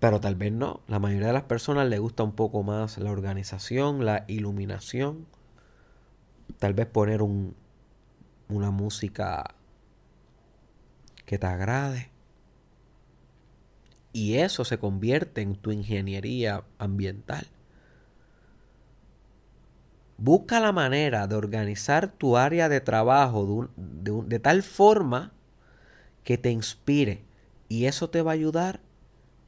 Pero 0.05 0.21
tal 0.21 0.35
vez 0.35 0.51
no. 0.51 0.81
La 0.87 0.99
mayoría 0.99 1.25
de 1.25 1.33
las 1.33 1.45
personas 1.45 1.89
le 1.89 1.97
gusta 1.97 2.21
un 2.21 2.33
poco 2.33 2.61
más 2.61 2.99
la 2.99 3.09
organización, 3.09 4.05
la 4.05 4.23
iluminación. 4.27 5.25
Tal 6.59 6.75
vez 6.75 6.85
poner 6.85 7.23
un, 7.23 7.55
una 8.47 8.69
música 8.69 9.55
que 11.25 11.39
te 11.39 11.47
agrade. 11.47 12.11
Y 14.13 14.35
eso 14.35 14.63
se 14.63 14.77
convierte 14.77 15.41
en 15.41 15.55
tu 15.55 15.71
ingeniería 15.71 16.63
ambiental. 16.77 17.47
Busca 20.19 20.59
la 20.59 20.71
manera 20.71 21.25
de 21.25 21.35
organizar 21.35 22.11
tu 22.11 22.37
área 22.37 22.69
de 22.69 22.79
trabajo 22.79 23.71
de, 23.75 24.21
de, 24.27 24.39
tal 24.39 24.61
forma 24.61 25.33
que 26.23 26.37
te 26.37 26.51
inspire 26.51 27.23
y 27.69 27.85
eso 27.85 28.11
te 28.11 28.21
va 28.21 28.29
a 28.29 28.35
ayudar 28.35 28.84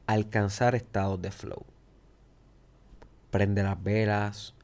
alcanzar 0.08 0.74
estados 0.74 1.20
de 1.20 1.30
flow. 1.30 1.66
Prende 3.30 3.62
las 3.62 3.80
velas, 3.82 4.54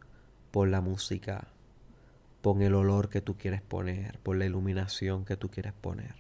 por 0.51 0.69
la 0.69 0.81
música, 0.81 1.49
Pon 2.41 2.61
el 2.61 2.75
olor 2.75 3.09
que 3.09 3.23
tú 3.23 3.39
quieres 3.39 3.63
poner, 3.63 4.19
por 4.21 4.37
la 4.37 4.45
iluminación 4.45 5.25
que 5.25 5.37
tú 5.37 5.51
quieres 5.51 5.73
poner. 5.73 6.15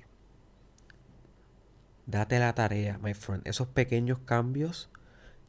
Date 2.07 2.39
la 2.39 2.55
tarea, 2.55 2.99
my 2.99 3.13
friend. 3.13 3.47
Esos 3.47 3.69
pequeños 3.69 4.21
cambios, 4.25 4.89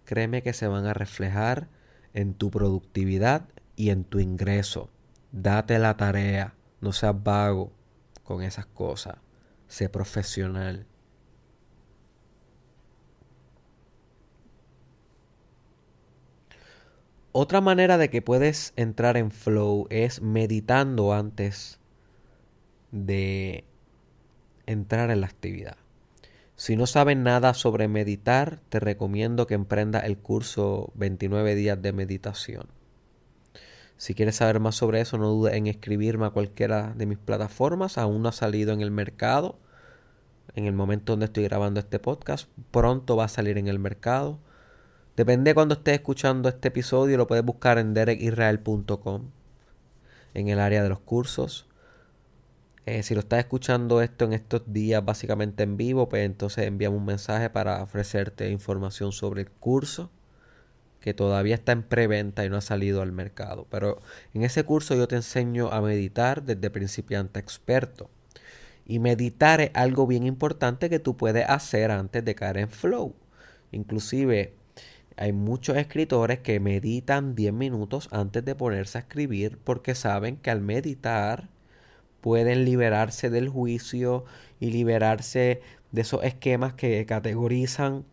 créeme 0.03 0.43
que 0.43 0.51
se 0.51 0.67
van 0.67 0.85
a 0.85 0.93
reflejar 0.93 1.69
en 2.13 2.33
tu 2.33 2.51
productividad 2.51 3.47
y 3.77 3.89
en 3.89 4.03
tu 4.03 4.19
ingreso. 4.19 4.89
Date 5.31 5.79
la 5.79 5.95
tarea. 5.95 6.55
No 6.81 6.91
seas 6.91 7.23
vago 7.23 7.71
con 8.23 8.43
esas 8.43 8.65
cosas. 8.65 9.15
Sé 9.67 9.87
profesional. 9.87 10.87
Otra 17.37 17.59
manera 17.59 17.97
de 17.97 18.09
que 18.09 18.21
puedes 18.21 18.71
entrar 18.77 19.17
en 19.17 19.29
flow 19.29 19.87
es 19.89 20.21
meditando 20.21 21.11
antes 21.11 21.81
de 22.93 23.65
entrar 24.65 25.11
en 25.11 25.19
la 25.19 25.27
actividad. 25.27 25.75
Si 26.55 26.77
no 26.77 26.87
sabes 26.87 27.17
nada 27.17 27.53
sobre 27.53 27.89
meditar, 27.89 28.61
te 28.69 28.79
recomiendo 28.79 29.47
que 29.47 29.53
emprendas 29.53 30.05
el 30.05 30.17
curso 30.17 30.93
29 30.95 31.55
días 31.55 31.81
de 31.81 31.91
meditación. 31.91 32.67
Si 33.97 34.13
quieres 34.13 34.37
saber 34.37 34.61
más 34.61 34.75
sobre 34.75 35.01
eso, 35.01 35.17
no 35.17 35.27
dudes 35.27 35.55
en 35.55 35.67
escribirme 35.67 36.27
a 36.27 36.29
cualquiera 36.29 36.93
de 36.95 37.05
mis 37.05 37.17
plataformas. 37.17 37.97
Aún 37.97 38.21
no 38.21 38.29
ha 38.29 38.31
salido 38.31 38.71
en 38.71 38.79
el 38.79 38.91
mercado. 38.91 39.59
En 40.53 40.67
el 40.67 40.73
momento 40.73 41.11
donde 41.11 41.25
estoy 41.25 41.43
grabando 41.43 41.81
este 41.81 41.99
podcast, 41.99 42.47
pronto 42.71 43.17
va 43.17 43.25
a 43.25 43.27
salir 43.27 43.57
en 43.57 43.67
el 43.67 43.77
mercado. 43.77 44.39
Depende 45.15 45.51
de 45.51 45.55
cuando 45.55 45.75
estés 45.75 45.95
escuchando 45.95 46.49
este 46.49 46.67
episodio, 46.67 47.15
lo 47.15 47.25
puedes 47.25 47.45
buscar 47.45 47.77
en 47.77 47.93
derekisrael.com, 47.93 49.31
en 50.33 50.49
el 50.49 50.59
área 50.59 50.83
de 50.83 50.89
los 50.89 50.99
cursos. 50.99 51.67
Eh, 52.85 53.01
si 53.01 53.13
lo 53.13 53.21
estás 53.21 53.39
escuchando 53.39 54.01
esto 54.01 54.25
en 54.25 54.33
estos 54.33 54.61
días 54.73 55.03
básicamente 55.05 55.63
en 55.63 55.77
vivo, 55.77 56.09
pues 56.09 56.25
entonces 56.25 56.67
enviamos 56.67 56.99
un 56.99 57.05
mensaje 57.05 57.49
para 57.49 57.81
ofrecerte 57.81 58.49
información 58.51 59.13
sobre 59.13 59.43
el 59.43 59.49
curso 59.49 60.11
que 60.99 61.13
todavía 61.13 61.55
está 61.55 61.71
en 61.71 61.83
preventa 61.83 62.43
y 62.43 62.49
no 62.49 62.57
ha 62.57 62.61
salido 62.61 63.01
al 63.01 63.11
mercado. 63.11 63.67
Pero 63.69 64.01
en 64.33 64.43
ese 64.43 64.63
curso 64.63 64.95
yo 64.95 65.07
te 65.07 65.15
enseño 65.15 65.71
a 65.71 65.79
meditar 65.79 66.43
desde 66.43 66.69
principiante 66.69 67.39
experto. 67.39 68.09
Y 68.85 68.99
meditar 68.99 69.61
es 69.61 69.71
algo 69.75 70.07
bien 70.07 70.25
importante 70.25 70.89
que 70.89 70.99
tú 70.99 71.15
puedes 71.15 71.47
hacer 71.47 71.91
antes 71.91 72.25
de 72.25 72.35
caer 72.35 72.57
en 72.57 72.69
flow. 72.69 73.15
Inclusive 73.71 74.55
hay 75.17 75.31
muchos 75.31 75.77
escritores 75.77 76.39
que 76.39 76.59
meditan 76.59 77.35
10 77.35 77.53
minutos 77.53 78.09
antes 78.11 78.43
de 78.43 78.55
ponerse 78.55 78.97
a 78.97 79.01
escribir 79.01 79.57
porque 79.63 79.95
saben 79.95 80.37
que 80.37 80.51
al 80.51 80.61
meditar 80.61 81.49
pueden 82.21 82.65
liberarse 82.65 83.29
del 83.29 83.47
juicio 83.47 84.25
y 84.59 84.71
liberarse 84.71 85.61
de 85.91 86.01
esos 86.01 86.23
esquemas 86.23 86.73
que 86.73 87.05
categorizan 87.05 88.05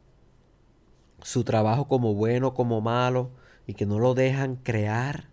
su 1.23 1.45
trabajo 1.45 1.89
como 1.89 2.15
bueno, 2.15 2.55
como 2.55 2.81
malo 2.81 3.31
y 3.67 3.75
que 3.75 3.87
no 3.87 3.99
lo 3.99 4.15
dejan 4.15 4.57
crear 4.57 5.29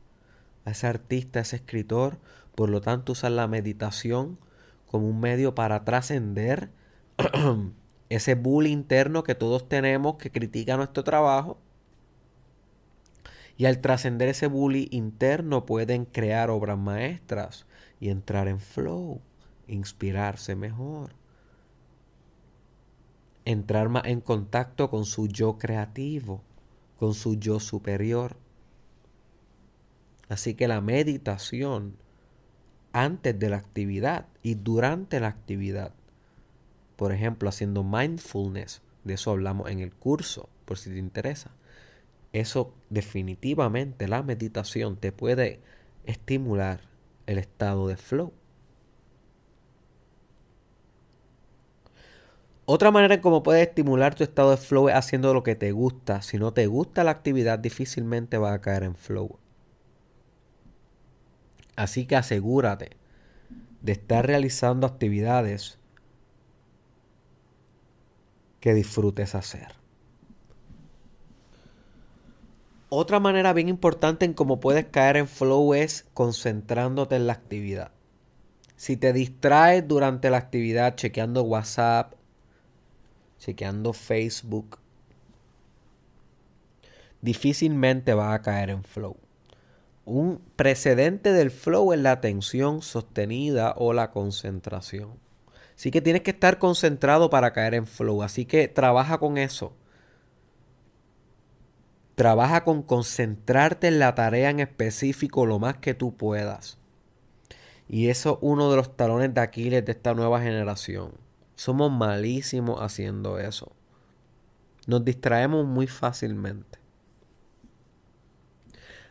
a 0.66 0.72
ese 0.72 0.88
artista, 0.88 1.40
a 1.40 1.42
ese 1.44 1.58
escritor. 1.58 2.20
Por 2.56 2.70
lo 2.70 2.82
tanto, 2.82 3.12
usan 3.12 3.36
la 3.36 3.48
meditación 3.48 4.40
como 4.88 5.08
un 5.08 5.20
medio 5.20 5.56
para 5.56 5.84
trascender 5.86 6.72
ese 8.10 8.36
bull 8.36 8.68
interno 8.68 9.24
que 9.24 9.36
todos 9.36 9.70
tenemos 9.70 10.18
que 10.18 10.32
critica 10.32 10.78
nuestro 10.78 11.04
trabajo 11.04 11.60
Y 13.58 13.66
al 13.66 13.82
trascender 13.82 14.30
ese 14.30 14.48
bully 14.48 14.88
interno 14.92 15.66
pueden 15.66 16.06
crear 16.06 16.50
obras 16.50 16.78
maestras 16.78 17.66
y 18.00 18.10
entrar 18.10 18.48
en 18.48 18.60
flow, 18.60 19.22
inspirarse 19.68 20.56
mejor, 20.56 21.14
entrar 23.46 23.90
más 23.90 24.06
en 24.06 24.22
contacto 24.22 24.90
con 24.90 25.06
su 25.06 25.28
yo 25.28 25.58
creativo, 25.58 26.42
con 26.98 27.14
su 27.14 27.36
yo 27.36 27.60
superior. 27.60 28.38
Así 30.30 30.54
que 30.54 30.68
la 30.70 30.80
meditación 30.82 31.98
antes 32.94 33.38
de 33.38 33.50
la 33.50 33.58
actividad 33.58 34.28
y 34.42 34.56
durante 34.56 35.20
la 35.20 35.28
actividad, 35.28 35.94
por 37.00 37.14
ejemplo, 37.14 37.48
haciendo 37.48 37.86
mindfulness, 37.86 38.82
de 39.06 39.14
eso 39.14 39.32
hablamos 39.32 39.70
en 39.70 39.80
el 39.80 39.94
curso, 39.94 40.50
por 40.66 40.78
si 40.78 40.90
te 40.90 40.98
interesa. 40.98 41.52
Eso 42.34 42.74
definitivamente, 42.90 44.10
la 44.10 44.22
meditación 44.22 44.98
te 44.98 45.14
puede 45.14 45.62
estimular 46.04 46.82
el 47.26 47.38
estado 47.38 47.88
de 47.88 47.96
flow. 47.96 48.34
Otra 52.66 52.92
manera 52.92 53.16
en 53.16 53.22
cómo 53.22 53.44
puedes 53.44 53.66
estimular 53.66 54.14
tu 54.14 54.26
estado 54.26 54.52
de 54.52 54.58
flow 54.58 54.90
es 54.90 54.96
haciendo 54.96 55.34
lo 55.34 55.42
que 55.42 55.56
te 55.56 55.72
gusta. 55.72 56.22
Si 56.22 56.38
no 56.38 56.52
te 56.52 56.68
gusta 56.68 57.06
la 57.06 57.12
actividad, 57.12 57.60
difícilmente 57.60 58.38
vas 58.38 58.56
a 58.56 58.60
caer 58.60 58.84
en 58.84 58.96
flow. 58.96 59.40
Así 61.78 62.06
que 62.06 62.18
asegúrate 62.18 62.98
de 63.82 63.94
estar 63.94 64.28
realizando 64.28 64.86
actividades 64.86 65.79
que 68.60 68.74
disfrutes 68.74 69.36
hacer. 69.36 69.80
Otra 72.90 73.20
manera 73.20 73.54
bien 73.54 73.70
importante 73.70 74.26
en 74.26 74.34
cómo 74.34 74.60
puedes 74.60 74.86
caer 74.86 75.18
en 75.18 75.28
flow 75.28 75.76
es 75.76 76.08
concentrándote 76.16 77.16
en 77.16 77.28
la 77.28 77.34
actividad. 77.34 77.92
Si 78.76 78.98
te 78.98 79.14
distraes 79.14 79.88
durante 79.88 80.30
la 80.30 80.38
actividad 80.38 80.96
chequeando 80.96 81.44
WhatsApp, 81.44 82.14
chequeando 83.38 83.94
Facebook, 83.94 84.80
difícilmente 87.22 88.14
vas 88.14 88.34
a 88.34 88.42
caer 88.42 88.72
en 88.72 88.84
flow. 88.84 89.18
Un 90.06 90.42
precedente 90.56 91.32
del 91.32 91.52
flow 91.52 91.94
es 91.94 92.00
la 92.00 92.14
atención 92.14 92.82
sostenida 92.82 93.76
o 93.78 93.94
la 93.94 94.10
concentración. 94.10 95.29
Así 95.80 95.92
que 95.92 96.02
tienes 96.02 96.24
que 96.24 96.32
estar 96.32 96.60
concentrado 96.60 97.30
para 97.30 97.54
caer 97.54 97.74
en 97.74 97.88
flow. 97.88 98.22
Así 98.22 98.44
que 98.44 98.68
trabaja 98.68 99.18
con 99.18 99.38
eso. 99.38 99.72
Trabaja 102.16 102.66
con 102.66 102.84
concentrarte 102.84 103.88
en 103.88 103.98
la 103.98 104.14
tarea 104.14 104.50
en 104.50 104.60
específico 104.60 105.46
lo 105.46 105.58
más 105.58 105.78
que 105.78 105.94
tú 105.94 106.18
puedas. 106.18 106.78
Y 107.88 108.10
eso 108.10 108.34
es 108.34 108.38
uno 108.42 108.70
de 108.70 108.76
los 108.76 108.98
talones 108.98 109.34
de 109.34 109.40
Aquiles 109.40 109.86
de 109.86 109.94
esta 109.94 110.14
nueva 110.14 110.42
generación. 110.42 111.14
Somos 111.56 111.90
malísimos 111.90 112.82
haciendo 112.82 113.40
eso. 113.40 113.72
Nos 114.86 115.06
distraemos 115.06 115.66
muy 115.66 115.88
fácilmente. 115.88 116.78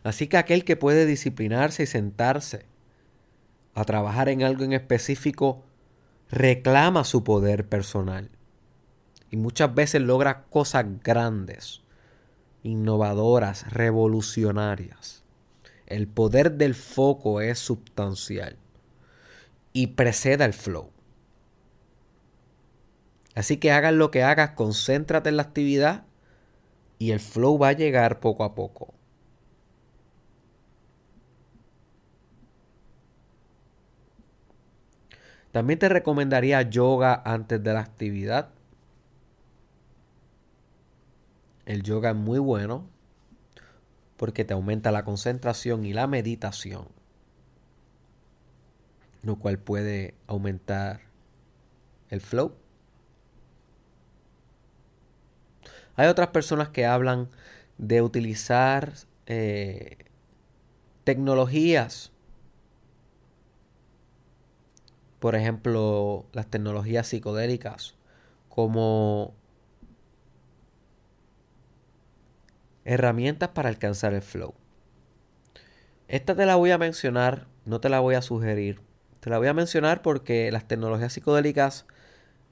Así 0.03 0.27
que 0.27 0.37
aquel 0.37 0.67
que 0.67 0.77
puede 0.77 1.07
disciplinarse 1.07 1.85
y 1.85 1.87
sentarse 1.87 2.67
a 3.73 3.87
trabajar 3.87 4.29
en 4.29 4.43
algo 4.43 4.65
en 4.65 4.75
específico 4.75 5.65
reclama 6.31 7.05
su 7.05 7.25
poder 7.25 7.69
personal. 7.69 8.31
Y 9.31 9.37
muchas 9.37 9.75
veces 9.75 10.03
logra 10.03 10.45
cosas 10.45 10.87
grandes, 11.03 11.83
innovadoras, 12.63 13.71
revolucionarias. 13.71 15.23
El 15.87 16.07
poder 16.07 16.53
del 16.53 16.75
foco 16.75 17.41
es 17.41 17.59
sustancial 17.59 18.57
y 19.73 19.89
precede 19.89 20.45
el 20.45 20.53
flow. 20.53 20.91
Así 23.35 23.59
que 23.59 23.71
hagas 23.71 23.95
lo 23.95 24.11
que 24.11 24.23
hagas, 24.23 24.51
concéntrate 24.51 25.29
en 25.29 25.37
la 25.37 25.45
actividad 25.45 26.05
y 26.99 27.13
el 27.13 27.21
flow 27.21 27.59
va 27.59 27.69
a 27.69 27.73
llegar 27.73 28.21
poco 28.21 28.45
a 28.45 28.55
poco. 28.55 28.98
También 35.59 35.81
te 35.81 35.89
recomendaría 35.89 36.63
yoga 36.63 37.21
antes 37.25 37.61
de 37.61 37.73
la 37.73 37.81
actividad. 37.81 38.51
El 41.67 41.83
yoga 41.83 42.11
es 42.11 42.15
muy 42.15 42.39
bueno 42.39 42.89
porque 44.17 44.45
te 44.45 44.55
aumenta 44.55 44.93
la 44.93 45.05
concentración 45.05 45.85
y 45.85 45.93
la 45.93 46.07
meditación, 46.07 46.87
lo 49.25 49.35
cual 49.41 49.59
puede 49.59 50.15
aumentar 50.29 51.01
el 52.09 52.21
flow. 52.21 52.55
Hay 55.97 56.07
otras 56.07 56.29
personas 56.29 56.69
que 56.69 56.87
hablan 56.87 57.31
de 57.79 58.01
utilizar 58.01 58.93
eh, 59.27 59.99
tecnologías 61.03 62.13
por 65.19 65.35
ejemplo, 65.35 66.27
las 66.33 66.47
tecnologías 66.47 67.09
psicodélicas 67.09 67.95
como 68.49 69.35
herramientas 72.85 73.51
para 73.51 73.69
alcanzar 73.69 74.15
el 74.15 74.23
flow. 74.23 74.55
Esta 76.07 76.35
te 76.35 76.47
la 76.47 76.57
voy 76.57 76.71
a 76.71 76.79
mencionar, 76.79 77.47
no 77.67 77.81
te 77.81 77.89
la 77.89 78.01
voy 78.01 78.15
a 78.15 78.23
sugerir. 78.23 78.81
Te 79.21 79.31
la 79.31 79.39
voy 79.39 79.49
a 79.49 79.55
mencionar 79.55 80.01
porque 80.03 80.51
las 80.53 80.67
tecnologías 80.67 81.13
psicodélicas 81.13 81.87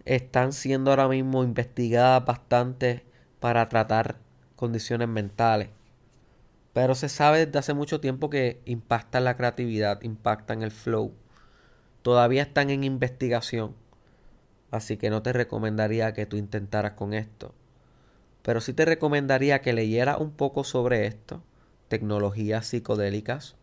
están 0.04 0.52
siendo 0.52 0.90
ahora 0.90 1.08
mismo 1.08 1.42
investigadas 1.42 2.24
bastante 2.24 3.04
para 3.40 3.68
tratar 3.68 4.18
condiciones 4.56 5.08
mentales. 5.08 5.70
Pero 6.72 6.94
se 6.94 7.08
sabe 7.08 7.46
desde 7.46 7.58
hace 7.58 7.72
mucho 7.72 8.00
tiempo 8.00 8.28
que 8.28 8.60
impactan 8.66 9.24
la 9.24 9.36
creatividad, 9.36 10.02
impactan 10.02 10.62
el 10.62 10.70
flow 10.70 11.14
todavía 12.06 12.42
están 12.42 12.70
en 12.70 12.84
investigación. 12.84 13.74
Así 14.70 14.96
que 14.96 15.10
no 15.10 15.22
te 15.22 15.32
recomendaría 15.32 16.14
que 16.14 16.24
tú 16.24 16.36
intentaras 16.36 16.92
con 16.92 17.12
esto. 17.14 17.52
Pero 18.42 18.60
sí 18.60 18.72
te 18.72 18.84
recomendaría 18.84 19.60
que 19.60 19.72
leyeras 19.72 20.20
un 20.20 20.30
poco 20.30 20.62
sobre 20.62 21.08
esto, 21.08 21.42
tecnologías 21.88 22.64
psicodélicas, 22.64 23.56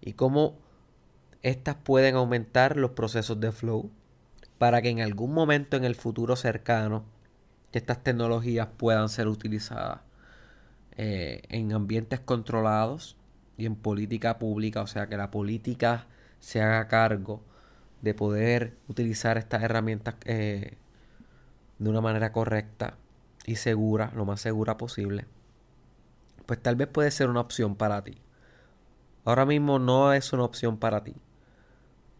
y 0.00 0.14
cómo 0.14 0.56
estas 1.42 1.74
pueden 1.74 2.14
aumentar 2.14 2.78
los 2.78 2.92
procesos 2.92 3.38
de 3.38 3.52
flow 3.52 3.90
para 4.56 4.80
que 4.80 4.88
en 4.88 5.02
algún 5.02 5.34
momento 5.34 5.76
en 5.76 5.84
el 5.84 5.94
futuro 5.94 6.36
cercano 6.36 7.04
estas 7.72 8.02
tecnologías 8.02 8.68
puedan 8.78 9.10
ser 9.10 9.28
utilizadas 9.28 10.00
eh, 10.96 11.42
en 11.50 11.74
ambientes 11.74 12.18
controlados 12.18 13.18
y 13.58 13.66
en 13.66 13.76
política 13.76 14.38
pública, 14.38 14.80
o 14.80 14.86
sea 14.86 15.06
que 15.10 15.18
la 15.18 15.30
política 15.30 16.06
se 16.40 16.62
haga 16.62 16.88
cargo 16.88 17.42
de 18.02 18.14
poder 18.14 18.76
utilizar 18.88 19.38
estas 19.38 19.62
herramientas 19.62 20.16
eh, 20.24 20.74
de 21.78 21.90
una 21.90 22.00
manera 22.00 22.32
correcta 22.32 22.96
y 23.46 23.56
segura, 23.56 24.12
lo 24.14 24.24
más 24.24 24.40
segura 24.40 24.76
posible, 24.76 25.26
pues 26.46 26.60
tal 26.60 26.76
vez 26.76 26.88
puede 26.88 27.10
ser 27.10 27.30
una 27.30 27.40
opción 27.40 27.76
para 27.76 28.02
ti. 28.04 28.18
Ahora 29.24 29.46
mismo 29.46 29.78
no 29.78 30.12
es 30.12 30.32
una 30.32 30.44
opción 30.44 30.78
para 30.78 31.04
ti, 31.04 31.14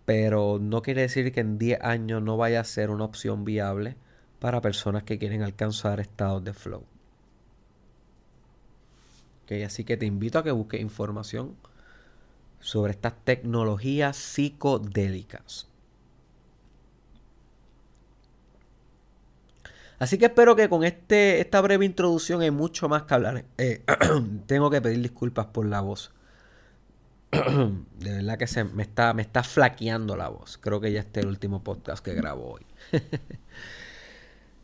pero 0.05 0.59
no 0.61 0.83
quiere 0.83 1.03
decir 1.03 1.33
que 1.33 1.41
en 1.41 1.59
10 1.59 1.83
años 1.83 2.23
no 2.23 2.37
vaya 2.37 2.61
a 2.61 2.65
ser 2.65 2.91
una 2.91 3.05
opción 3.05 3.45
viable 3.45 3.97
para 4.41 4.61
personas 4.61 5.03
que 5.03 5.19
quieren 5.19 5.43
alcanzar 5.43 6.01
estados 6.01 6.45
de 6.45 6.53
flow. 6.53 6.85
así 9.65 9.85
que 9.85 9.97
te 9.97 10.07
invito 10.07 10.39
a 10.39 10.45
que 10.45 10.51
busques 10.51 10.81
información 10.81 11.57
sobre 12.61 12.93
estas 12.93 13.15
tecnologías 13.25 14.17
psicodélicas. 14.17 15.69
Así 19.99 20.17
que 20.17 20.27
espero 20.27 20.55
que 20.55 20.69
con 20.69 20.85
este, 20.85 21.41
esta 21.41 21.61
breve 21.61 21.85
introducción 21.85 22.41
hay 22.41 22.51
mucho 22.51 22.89
más 22.89 23.03
que 23.03 23.15
hablar. 23.15 23.45
Eh, 23.59 23.83
tengo 24.47 24.71
que 24.71 24.81
pedir 24.81 25.03
disculpas 25.03 25.47
por 25.47 25.67
la 25.67 25.81
voz. 25.81 26.13
De 27.33 28.13
verdad 28.13 28.39
que 28.39 28.47
se 28.47 28.65
me 28.65 28.83
está, 28.83 29.13
me 29.13 29.23
está 29.23 29.43
flaqueando 29.43 30.17
la 30.17 30.29
voz. 30.29 30.57
Creo 30.59 30.81
que 30.81 30.93
ya 30.93 31.01
este 31.01 31.21
es 31.21 31.25
el 31.25 31.31
último 31.31 31.65
podcast 31.65 32.05
que 32.05 32.15
grabo 32.15 32.55
hoy. 32.55 32.67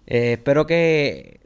Eh, 0.06 0.34
espero 0.34 0.66
que 0.66 1.40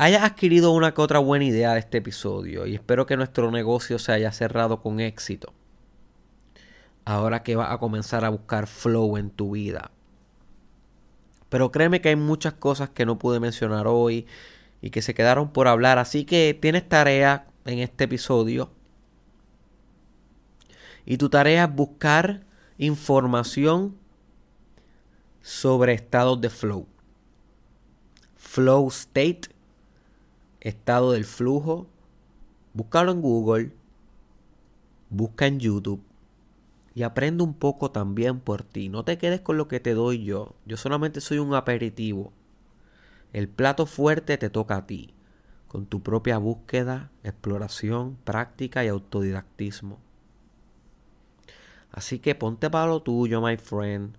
hayas 0.00 0.22
adquirido 0.22 0.72
una 0.72 0.94
que 0.94 1.02
otra 1.02 1.18
buena 1.18 1.44
idea 1.44 1.74
de 1.74 1.80
este 1.80 1.98
episodio 1.98 2.64
y 2.66 2.74
espero 2.74 3.04
que 3.04 3.18
nuestro 3.18 3.50
negocio 3.50 3.98
se 3.98 4.12
haya 4.12 4.32
cerrado 4.32 4.80
con 4.80 4.98
éxito. 4.98 5.52
Ahora 7.04 7.42
que 7.42 7.54
vas 7.54 7.70
a 7.70 7.76
comenzar 7.76 8.24
a 8.24 8.30
buscar 8.30 8.66
flow 8.66 9.18
en 9.18 9.28
tu 9.28 9.50
vida. 9.50 9.90
Pero 11.50 11.70
créeme 11.70 12.00
que 12.00 12.08
hay 12.08 12.16
muchas 12.16 12.54
cosas 12.54 12.88
que 12.88 13.04
no 13.04 13.18
pude 13.18 13.40
mencionar 13.40 13.86
hoy 13.86 14.26
y 14.80 14.88
que 14.88 15.02
se 15.02 15.12
quedaron 15.12 15.52
por 15.52 15.68
hablar. 15.68 15.98
Así 15.98 16.24
que 16.24 16.58
tienes 16.58 16.88
tarea. 16.88 17.46
en 17.66 17.80
este 17.80 18.04
episodio. 18.04 18.70
Y 21.04 21.18
tu 21.18 21.28
tarea 21.28 21.64
es 21.64 21.74
buscar 21.74 22.46
información 22.78 23.98
sobre 25.42 25.92
estados 25.92 26.40
de 26.40 26.48
flow. 26.48 26.86
Flow 28.36 28.88
state, 28.88 29.50
estado 30.60 31.12
del 31.12 31.24
flujo. 31.24 31.86
Búscalo 32.72 33.12
en 33.12 33.20
Google, 33.20 33.72
busca 35.08 35.46
en 35.46 35.58
YouTube 35.58 36.02
y 36.94 37.02
aprende 37.02 37.42
un 37.42 37.54
poco 37.54 37.90
también 37.90 38.40
por 38.40 38.62
ti. 38.62 38.88
No 38.88 39.04
te 39.04 39.18
quedes 39.18 39.40
con 39.40 39.56
lo 39.56 39.68
que 39.68 39.80
te 39.80 39.94
doy 39.94 40.24
yo. 40.24 40.54
Yo 40.66 40.76
solamente 40.76 41.20
soy 41.20 41.38
un 41.38 41.54
aperitivo. 41.54 42.32
El 43.32 43.48
plato 43.48 43.86
fuerte 43.86 44.38
te 44.38 44.50
toca 44.50 44.76
a 44.76 44.86
ti, 44.86 45.14
con 45.68 45.86
tu 45.86 46.02
propia 46.02 46.38
búsqueda, 46.38 47.10
exploración, 47.22 48.16
práctica 48.24 48.84
y 48.84 48.88
autodidactismo. 48.88 49.98
Así 51.92 52.18
que 52.18 52.34
ponte 52.34 52.70
para 52.70 52.86
lo 52.86 53.02
tuyo, 53.02 53.40
my 53.40 53.56
friend. 53.56 54.16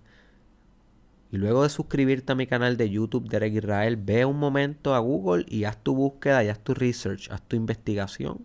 Y 1.32 1.38
luego 1.38 1.62
de 1.62 1.70
suscribirte 1.70 2.32
a 2.32 2.34
mi 2.34 2.46
canal 2.46 2.76
de 2.76 2.90
YouTube 2.90 3.26
Derek 3.26 3.54
Israel, 3.54 3.96
ve 3.96 4.26
un 4.26 4.38
momento 4.38 4.94
a 4.94 4.98
Google 4.98 5.46
y 5.48 5.64
haz 5.64 5.82
tu 5.82 5.94
búsqueda 5.94 6.44
y 6.44 6.48
haz 6.48 6.60
tu 6.60 6.74
research, 6.74 7.30
haz 7.30 7.40
tu 7.48 7.56
investigación. 7.56 8.44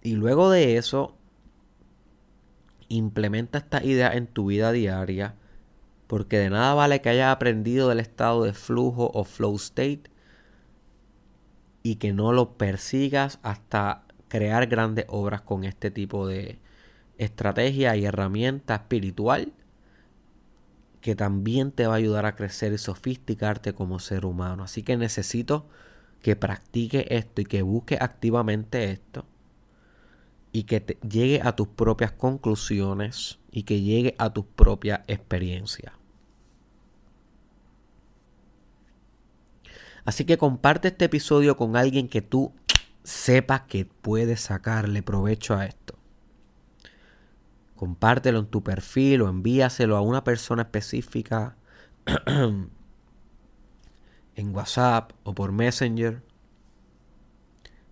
Y 0.00 0.14
luego 0.14 0.48
de 0.48 0.76
eso, 0.76 1.16
implementa 2.88 3.58
esta 3.58 3.82
idea 3.82 4.12
en 4.12 4.28
tu 4.28 4.46
vida 4.46 4.70
diaria, 4.70 5.34
porque 6.06 6.38
de 6.38 6.50
nada 6.50 6.74
vale 6.74 7.00
que 7.00 7.08
hayas 7.08 7.34
aprendido 7.34 7.88
del 7.88 7.98
estado 7.98 8.44
de 8.44 8.52
flujo 8.52 9.10
o 9.12 9.24
flow 9.24 9.56
state 9.56 10.04
y 11.82 11.96
que 11.96 12.12
no 12.12 12.32
lo 12.32 12.56
persigas 12.56 13.40
hasta 13.42 14.04
crear 14.28 14.68
grandes 14.68 15.06
obras 15.08 15.40
con 15.40 15.64
este 15.64 15.90
tipo 15.90 16.28
de 16.28 16.60
estrategia 17.18 17.96
y 17.96 18.04
herramienta 18.04 18.76
espiritual 18.76 19.52
que 21.02 21.16
también 21.16 21.72
te 21.72 21.86
va 21.86 21.94
a 21.94 21.96
ayudar 21.96 22.24
a 22.24 22.36
crecer 22.36 22.72
y 22.72 22.78
sofisticarte 22.78 23.74
como 23.74 23.98
ser 23.98 24.24
humano. 24.24 24.62
Así 24.62 24.82
que 24.82 24.96
necesito 24.96 25.66
que 26.22 26.36
practique 26.36 27.06
esto 27.10 27.42
y 27.42 27.44
que 27.44 27.62
busque 27.62 27.98
activamente 28.00 28.90
esto 28.90 29.26
y 30.52 30.62
que 30.62 30.80
te 30.80 30.98
llegue 31.06 31.40
a 31.42 31.56
tus 31.56 31.66
propias 31.66 32.12
conclusiones 32.12 33.40
y 33.50 33.64
que 33.64 33.80
llegue 33.80 34.14
a 34.18 34.32
tus 34.32 34.44
propias 34.44 35.00
experiencias. 35.08 35.92
Así 40.04 40.24
que 40.24 40.38
comparte 40.38 40.88
este 40.88 41.06
episodio 41.06 41.56
con 41.56 41.76
alguien 41.76 42.08
que 42.08 42.22
tú 42.22 42.52
sepas 43.02 43.62
que 43.62 43.86
puede 43.86 44.36
sacarle 44.36 45.02
provecho 45.02 45.54
a 45.54 45.66
esto. 45.66 45.98
Compártelo 47.82 48.38
en 48.38 48.46
tu 48.46 48.62
perfil 48.62 49.22
o 49.22 49.28
envíaselo 49.28 49.96
a 49.96 50.02
una 50.02 50.22
persona 50.22 50.62
específica 50.62 51.56
en 54.36 54.54
WhatsApp 54.54 55.10
o 55.24 55.34
por 55.34 55.50
Messenger 55.50 56.22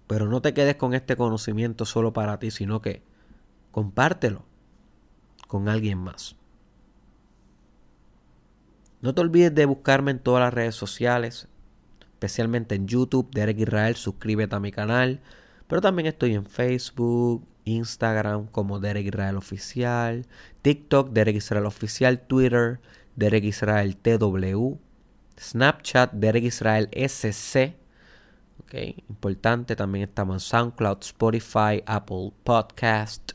pero 0.06 0.28
no 0.28 0.40
te 0.42 0.54
quedes 0.54 0.76
con 0.76 0.94
este 0.94 1.16
conocimiento 1.16 1.84
solo 1.84 2.12
para 2.12 2.38
ti, 2.38 2.52
sino 2.52 2.80
que 2.80 3.02
compártelo 3.72 4.44
con 5.48 5.68
alguien 5.68 5.98
más. 5.98 6.36
No 9.00 9.12
te 9.12 9.20
olvides 9.20 9.54
de 9.54 9.66
buscarme 9.66 10.12
en 10.12 10.20
todas 10.20 10.40
las 10.40 10.54
redes 10.54 10.76
sociales, 10.76 11.48
especialmente 12.14 12.76
en 12.76 12.86
YouTube, 12.86 13.30
Derek 13.32 13.58
Israel, 13.58 13.96
suscríbete 13.96 14.54
a 14.54 14.60
mi 14.60 14.70
canal, 14.70 15.20
pero 15.66 15.80
también 15.80 16.06
estoy 16.06 16.34
en 16.34 16.44
Facebook, 16.44 17.44
Instagram 17.70 18.46
como 18.46 18.80
Derek 18.80 19.06
Israel 19.06 19.36
Oficial, 19.36 20.26
TikTok, 20.62 21.10
Derek 21.10 21.36
Israel 21.36 21.66
Oficial, 21.66 22.20
Twitter, 22.20 22.80
Derek 23.16 23.44
Israel 23.44 23.96
TW, 23.96 24.78
Snapchat, 25.38 26.12
Derek 26.12 26.44
Israel 26.44 26.88
SC, 26.92 27.80
Importante, 29.08 29.74
también 29.74 30.08
estamos 30.08 30.36
en 30.36 30.40
SoundCloud, 30.40 30.98
Spotify, 31.00 31.82
Apple 31.86 32.32
Podcast. 32.44 33.32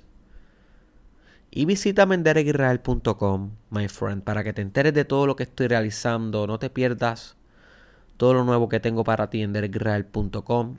Y 1.51 1.65
visítame 1.65 2.15
en 2.15 2.23
derekisrael.com, 2.23 3.51
my 3.69 3.87
friend, 3.87 4.23
para 4.23 4.43
que 4.43 4.53
te 4.53 4.61
enteres 4.61 4.93
de 4.93 5.05
todo 5.05 5.25
lo 5.27 5.35
que 5.35 5.43
estoy 5.43 5.67
realizando. 5.67 6.47
No 6.47 6.59
te 6.59 6.69
pierdas 6.69 7.35
todo 8.17 8.33
lo 8.33 8.43
nuevo 8.45 8.69
que 8.69 8.79
tengo 8.79 9.03
para 9.03 9.29
ti 9.29 9.41
en 9.41 9.53
derekisrael.com. 9.53 10.77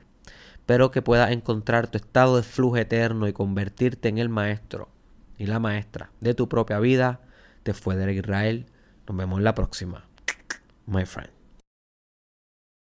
Espero 0.67 0.91
que 0.91 1.01
puedas 1.01 1.31
encontrar 1.31 1.87
tu 1.87 1.97
estado 1.97 2.35
de 2.35 2.43
flujo 2.43 2.75
eterno 2.75 3.25
y 3.29 3.31
convertirte 3.31 4.09
en 4.09 4.17
el 4.17 4.27
maestro 4.27 4.89
y 5.37 5.45
la 5.45 5.59
maestra 5.59 6.11
de 6.19 6.33
tu 6.33 6.49
propia 6.49 6.77
vida. 6.79 7.21
Te 7.63 7.73
fue 7.73 7.95
Derek 7.95 8.17
Israel. 8.17 8.65
Nos 9.07 9.15
vemos 9.15 9.37
en 9.37 9.45
la 9.45 9.55
próxima, 9.55 10.09
my 10.85 11.05
friend. 11.05 11.36